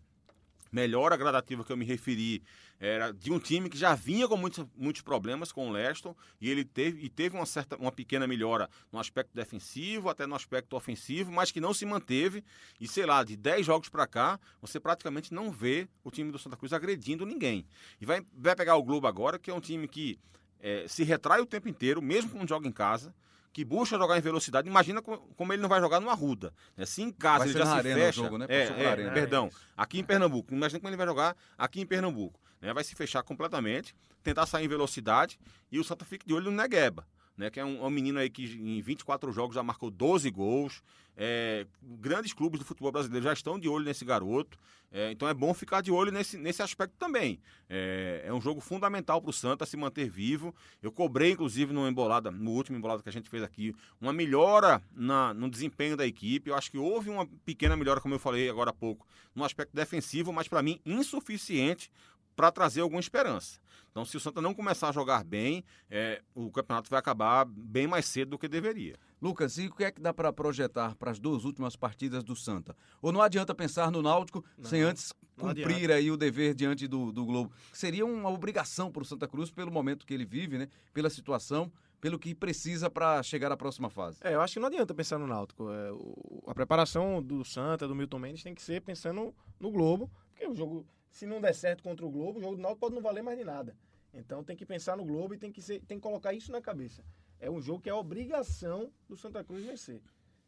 [0.71, 2.43] melhora gradativa que eu me referi
[2.79, 6.49] era de um time que já vinha com muitos, muitos problemas com o Leston e
[6.49, 10.75] ele teve, e teve uma, certa, uma pequena melhora no aspecto defensivo, até no aspecto
[10.75, 12.43] ofensivo, mas que não se manteve.
[12.81, 16.39] E sei lá, de 10 jogos para cá, você praticamente não vê o time do
[16.39, 17.67] Santa Cruz agredindo ninguém.
[18.01, 20.19] E vai, vai pegar o Globo agora, que é um time que
[20.59, 23.15] é, se retrai o tempo inteiro, mesmo quando joga em casa
[23.53, 26.53] que busca jogar em velocidade, imagina como ele não vai jogar numa ruda.
[26.77, 26.87] Né?
[26.87, 28.23] Se em casa vai ele já se fecha.
[28.23, 28.47] Jogo, né?
[28.49, 30.55] é, é, perdão, aqui em Pernambuco.
[30.55, 32.41] Imagina como ele vai jogar aqui em Pernambuco.
[32.61, 32.73] Né?
[32.73, 35.39] Vai se fechar completamente, tentar sair em velocidade
[35.71, 37.07] e o Santa fica de olho no Negueba
[37.41, 40.83] né, que é um, um, menino aí que em 24 jogos já marcou 12 gols.
[41.17, 44.59] É, grandes clubes do futebol brasileiro já estão de olho nesse garoto.
[44.93, 47.41] É, então é bom ficar de olho nesse, nesse aspecto também.
[47.67, 50.55] É, é um jogo fundamental para o Santa se manter vivo.
[50.83, 54.83] Eu cobrei, inclusive, no embolada, no último embolada que a gente fez aqui, uma melhora
[54.95, 56.51] na, no desempenho da equipe.
[56.51, 59.75] Eu acho que houve uma pequena melhora, como eu falei agora há pouco, no aspecto
[59.75, 61.91] defensivo, mas para mim insuficiente
[62.41, 63.61] para trazer alguma esperança.
[63.91, 67.87] Então, se o Santa não começar a jogar bem, é, o campeonato vai acabar bem
[67.87, 68.97] mais cedo do que deveria.
[69.21, 72.35] Lucas, e o que é que dá para projetar para as duas últimas partidas do
[72.35, 72.75] Santa?
[73.03, 75.95] Ou não adianta pensar no Náutico não, sem antes cumprir adianta.
[75.97, 77.53] aí o dever diante do, do Globo?
[77.75, 80.69] Seria uma obrigação para o Santa Cruz pelo momento que ele vive, né?
[80.95, 81.71] Pela situação,
[82.01, 84.17] pelo que precisa para chegar à próxima fase.
[84.23, 85.71] É, eu acho que não adianta pensar no Náutico.
[85.71, 90.11] É, o, a preparação do Santa, do Milton Mendes, tem que ser pensando no Globo,
[90.31, 92.95] porque o jogo se não der certo contra o Globo, o jogo do Náutico pode
[92.95, 93.77] não valer mais de nada.
[94.13, 96.61] Então tem que pensar no Globo e tem que, ser, tem que colocar isso na
[96.61, 97.05] cabeça.
[97.39, 100.03] É um jogo que é obrigação do Santa Cruz vencer.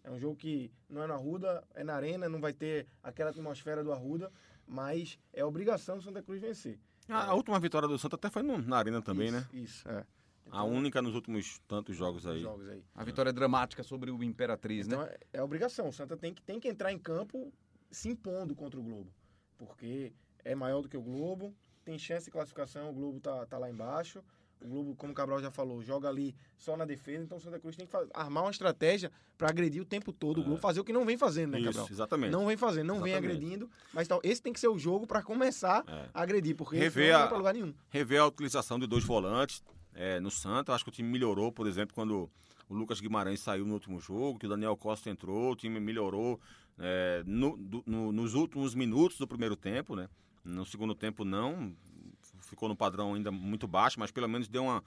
[0.05, 3.31] É um jogo que não é na Arruda, é na Arena, não vai ter aquela
[3.31, 4.33] atmosfera do Arruda,
[4.67, 6.79] mas é obrigação do Santa Cruz vencer.
[7.09, 9.49] A, a última vitória do Santa até foi no, na Arena também, isso, né?
[9.53, 10.05] Isso, é.
[10.45, 12.43] Então, a única nos últimos tantos jogos aí.
[12.43, 12.85] jogos aí.
[12.95, 15.15] A vitória é dramática sobre o Imperatriz, então, né?
[15.33, 15.89] É, é obrigação.
[15.89, 17.53] O Santa tem que, tem que entrar em campo
[17.91, 19.13] se impondo contra o Globo.
[19.57, 20.13] Porque
[20.45, 23.71] é maior do que o Globo, tem chance de classificação, o Globo tá, tá lá
[23.71, 24.23] embaixo.
[24.61, 27.59] O Globo, como o Cabral já falou, joga ali só na defesa, então o Santa
[27.59, 30.61] Cruz tem que armar uma estratégia para agredir o tempo todo o Globo, é.
[30.61, 31.85] fazer o que não vem fazendo, né, Cabral?
[31.85, 32.31] Isso, exatamente.
[32.31, 33.21] Não vem fazendo, não exatamente.
[33.21, 36.09] vem agredindo, mas tal, esse tem que ser o jogo para começar é.
[36.15, 37.75] a agredir, porque rever não vai lugar nenhum.
[37.91, 39.65] Rever a utilização de dois volantes
[39.95, 42.31] é, no Santa, acho que o time melhorou, por exemplo, quando
[42.69, 46.41] o Lucas Guimarães saiu no último jogo, que o Daniel Costa entrou, o time melhorou
[46.79, 50.09] é, no, do, no, nos últimos minutos do primeiro tempo, né?
[50.45, 51.75] No segundo tempo, não.
[52.41, 54.85] Ficou no padrão ainda muito baixo, mas pelo menos deu uma,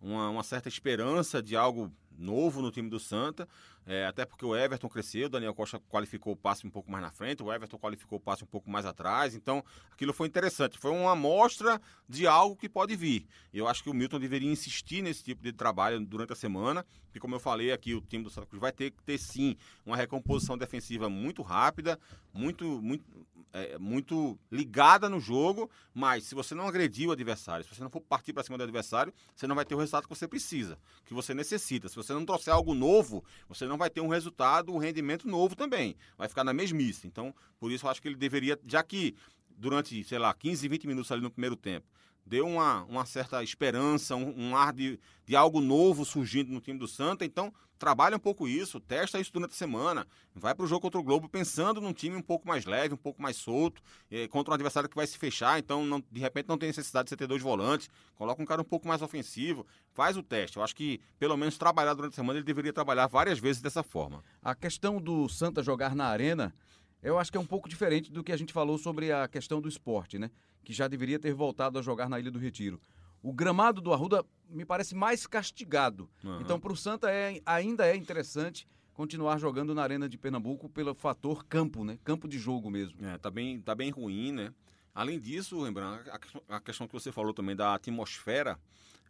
[0.00, 3.48] uma, uma certa esperança de algo novo no time do Santa,
[3.86, 7.02] é, até porque o Everton cresceu, o Daniel Costa qualificou o passe um pouco mais
[7.02, 10.76] na frente, o Everton qualificou o passe um pouco mais atrás, então aquilo foi interessante,
[10.76, 13.26] foi uma amostra de algo que pode vir.
[13.54, 17.20] Eu acho que o Milton deveria insistir nesse tipo de trabalho durante a semana, porque
[17.20, 19.56] como eu falei aqui, o time do Santa Cruz vai ter que ter sim
[19.86, 21.98] uma recomposição defensiva muito rápida,
[22.34, 23.04] muito, muito,
[23.52, 27.90] é, muito ligada no jogo, mas se você não agredir o adversário, se você não
[27.90, 30.78] for partir para cima do adversário, você não vai ter o resultado que você precisa,
[31.04, 31.88] que você necessita.
[31.88, 35.56] Se você não trouxer algo novo, você não vai ter um resultado, um rendimento novo
[35.56, 35.96] também.
[36.16, 37.06] Vai ficar na mesmice.
[37.06, 39.14] Então, por isso eu acho que ele deveria, já que
[39.48, 41.86] durante, sei lá, 15, 20 minutos ali no primeiro tempo,
[42.28, 46.78] deu uma, uma certa esperança, um, um ar de, de algo novo surgindo no time
[46.78, 47.24] do Santa.
[47.24, 51.00] Então, trabalha um pouco isso, testa isso durante a semana, vai para o jogo contra
[51.00, 54.50] o Globo pensando num time um pouco mais leve, um pouco mais solto, é, contra
[54.50, 57.16] um adversário que vai se fechar, então não, de repente não tem necessidade de você
[57.16, 60.56] ter dois volantes, coloca um cara um pouco mais ofensivo, faz o teste.
[60.56, 63.82] Eu acho que pelo menos trabalhar durante a semana ele deveria trabalhar várias vezes dessa
[63.82, 64.24] forma.
[64.42, 66.52] A questão do Santa jogar na arena,
[67.00, 69.60] eu acho que é um pouco diferente do que a gente falou sobre a questão
[69.60, 70.30] do esporte, né?
[70.68, 72.78] Que já deveria ter voltado a jogar na Ilha do Retiro.
[73.22, 76.10] O gramado do Arruda me parece mais castigado.
[76.22, 76.42] Uhum.
[76.42, 80.94] Então, para o Santa é, ainda é interessante continuar jogando na Arena de Pernambuco pelo
[80.94, 81.98] fator campo, né?
[82.04, 83.02] Campo de jogo mesmo.
[83.02, 84.52] É, tá bem, tá bem ruim, né?
[84.94, 88.58] Além disso, lembrando, a, a questão que você falou também da atmosfera,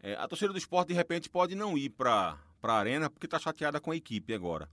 [0.00, 3.36] é, a torcida do esporte de repente pode não ir para a arena porque está
[3.36, 4.70] chateada com a equipe agora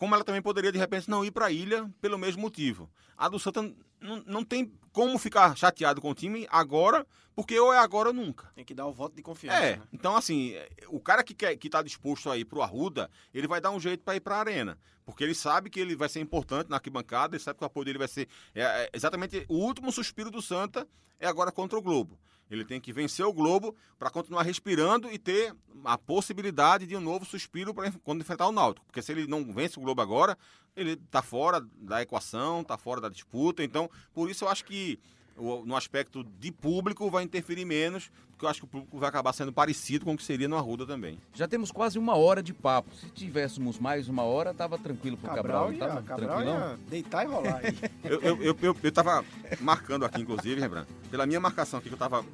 [0.00, 2.90] como ela também poderia de repente não ir para a ilha pelo mesmo motivo.
[3.18, 3.60] A do Santa
[4.00, 8.14] não, não tem como ficar chateado com o time agora, porque ou é agora ou
[8.14, 8.50] nunca.
[8.54, 9.58] Tem que dar o voto de confiança.
[9.58, 9.82] É, né?
[9.92, 10.54] então assim,
[10.88, 13.78] o cara que quer, que está disposto a ir pro Arruda, ele vai dar um
[13.78, 16.76] jeito para ir para a arena, porque ele sabe que ele vai ser importante na
[16.76, 20.30] arquibancada, ele sabe que o apoio dele vai ser é, é exatamente o último suspiro
[20.30, 20.88] do Santa
[21.18, 22.18] é agora contra o Globo.
[22.50, 27.00] Ele tem que vencer o Globo para continuar respirando e ter a possibilidade de um
[27.00, 28.86] novo suspiro para quando enfrentar o Náutico.
[28.86, 30.36] Porque se ele não vence o Globo agora,
[30.76, 33.62] ele está fora da equação, está fora da disputa.
[33.62, 34.98] Então, por isso eu acho que
[35.40, 39.32] no aspecto de público vai interferir menos, porque eu acho que o público vai acabar
[39.32, 41.18] sendo parecido com o que seria no Arruda também.
[41.34, 42.94] Já temos quase uma hora de papo.
[42.94, 45.44] Se tivéssemos mais uma hora, tava tranquilo pro Cabral.
[45.44, 46.70] Cabral, não ia, tava Cabral tranquilão?
[46.70, 47.76] ia deitar e rolar aí.
[48.02, 49.24] Eu, eu, eu, eu, eu tava
[49.60, 52.24] marcando aqui, inclusive, Rembrandt, pela minha marcação aqui que eu tava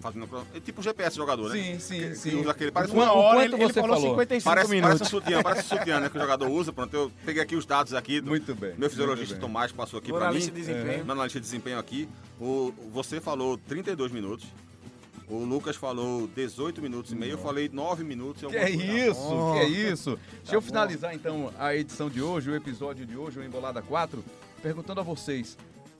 [0.00, 0.28] fazendo.
[0.54, 1.54] É tipo GPS jogador, né?
[1.62, 2.40] Sim, sim, Que- que sim.
[2.40, 4.10] usa aquele- parece Uma hora ele, ele você falou falou?
[4.10, 4.98] 55 Parece, minutos.
[4.98, 6.08] parece sutiã, parece sutiã, né?
[6.08, 6.72] Que o jogador usa.
[6.72, 8.20] Pronto, eu peguei aqui os dados aqui.
[8.20, 8.74] Do, Muito bem.
[8.76, 9.40] Meu fisiologista bem.
[9.40, 10.38] Tomás passou aqui na mim.
[10.40, 11.04] de desempenho.
[11.04, 12.08] Meu analista de desempenho aqui.
[12.40, 14.46] O, você falou 32 minutos.
[15.28, 17.32] O Lucas falou 18 minutos e meio.
[17.32, 19.52] Eu falei 9 minutos e Que é isso, bom.
[19.54, 20.18] que é isso.
[20.42, 20.66] Deixa eu bom.
[20.68, 24.24] finalizar então a edição de hoje, o episódio de hoje, o Embolada 4,
[24.62, 25.58] perguntando a vocês: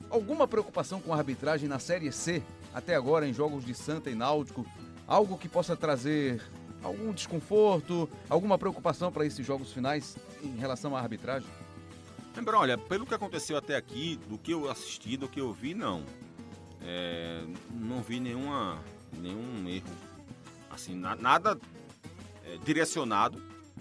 [0.08, 2.40] alguma preocupação com a arbitragem na Série C
[2.76, 4.66] até agora em jogos de Santa e Náutico?
[5.08, 6.42] Algo que possa trazer
[6.82, 11.48] algum desconforto, alguma preocupação para esses jogos finais em relação à arbitragem?
[12.36, 15.72] Lembra, olha, pelo que aconteceu até aqui, do que eu assisti, do que eu vi,
[15.74, 16.04] não.
[16.82, 18.78] É, não vi nenhuma,
[19.18, 19.88] nenhum erro.
[20.70, 21.58] Assim, na- nada
[22.44, 23.38] é, direcionado.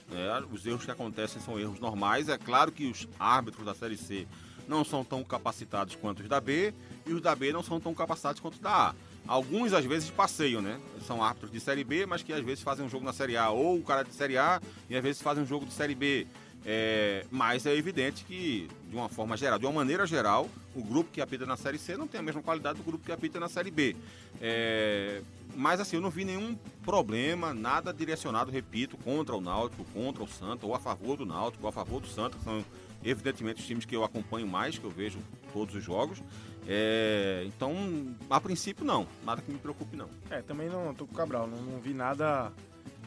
[0.10, 0.42] né?
[0.54, 2.30] Os erros que acontecem são erros normais.
[2.30, 4.26] É claro que os árbitros da Série C
[4.70, 6.74] não são tão capacitados quanto os da B
[7.06, 8.96] e os da B não são tão capacitados quanto os da A.
[9.28, 10.80] Alguns, às vezes, passeiam, né?
[11.06, 13.50] São árbitros de Série B, mas que às vezes fazem um jogo na Série A.
[13.50, 16.28] Ou o cara de Série A e às vezes fazem um jogo de Série B.
[16.68, 21.12] É, mas é evidente que, de uma forma geral, de uma maneira geral, o grupo
[21.12, 23.48] que apita na Série C não tem a mesma qualidade do grupo que apita na
[23.48, 23.96] Série B.
[24.42, 25.22] É,
[25.56, 30.28] mas assim, eu não vi nenhum problema, nada direcionado, repito, contra o Náutico, contra o
[30.28, 32.66] Santa, ou a favor do Náutico, ou a favor do Santa, que são
[33.06, 35.20] evidentemente os times que eu acompanho mais, que eu vejo
[35.54, 36.22] todos os jogos.
[36.68, 39.08] É, então, a princípio, não.
[39.24, 40.10] Nada que me preocupe, não.
[40.30, 42.52] É, também não tô com o Cabral, não, não vi nada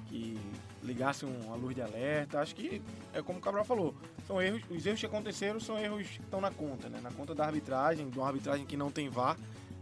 [0.09, 0.39] que
[0.83, 2.41] ligasse uma luz de alerta.
[2.41, 2.81] Acho que
[3.13, 3.95] é como o Cabral falou,
[4.27, 7.01] são erros, os erros que aconteceram são erros que estão na conta, né?
[7.03, 9.37] Na conta da arbitragem, de uma arbitragem que não tem VAR.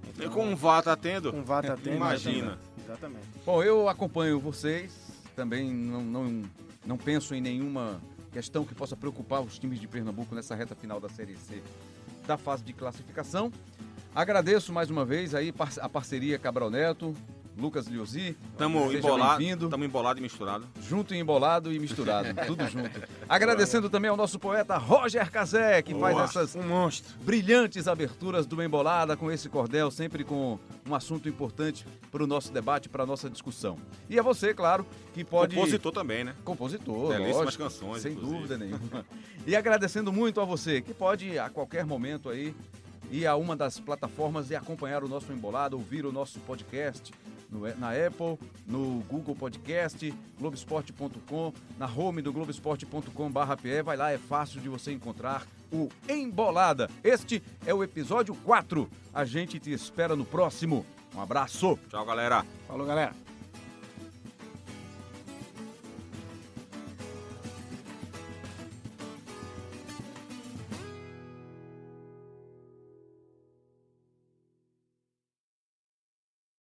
[0.05, 1.97] E Então, com o VAR tá tendo, com VAR tá tendo.
[1.97, 2.59] Imagina.
[2.83, 3.27] Exatamente.
[3.45, 4.95] Bom, eu acompanho vocês,
[5.35, 6.43] também não, não,
[6.87, 8.01] não penso em nenhuma
[8.37, 11.63] questão que possa preocupar os times de Pernambuco nessa reta final da Série C
[12.27, 13.51] da fase de classificação.
[14.15, 17.15] Agradeço mais uma vez aí a parceria Cabral Neto,
[17.57, 18.37] Lucas Liozzi.
[18.59, 20.69] Tamo embolado, tamo embolado e misturado.
[20.81, 23.01] Junto e embolado e misturado, tudo junto.
[23.29, 26.25] Agradecendo também ao nosso poeta Roger Cazé, que faz Boa.
[26.25, 26.89] essas Um
[27.25, 32.53] brilhantes aberturas do Embolada com esse cordel, sempre com um assunto importante para o nosso
[32.53, 33.79] debate, para a nossa discussão.
[34.09, 35.55] E a você, claro, que pode.
[35.55, 36.35] Compositor também, né?
[36.45, 38.37] Compositor, Belíssimas lógico, canções, Sem inclusive.
[38.39, 39.07] dúvida nenhuma.
[39.47, 42.55] E agradecendo muito a você, que pode a qualquer momento aí
[43.11, 47.13] ir a uma das plataformas e acompanhar o nosso Embolado, ouvir o nosso podcast
[47.51, 53.83] no- na Apple, no Google Podcast, Globesport.com, na home do Globesport.com.br.
[53.85, 56.89] Vai lá, é fácil de você encontrar o Embolada.
[57.03, 58.89] Este é o episódio 4.
[59.13, 60.85] A gente te espera no próximo.
[61.15, 61.79] Um abraço.
[61.89, 62.45] Tchau, galera.
[62.69, 63.26] Falou, galera.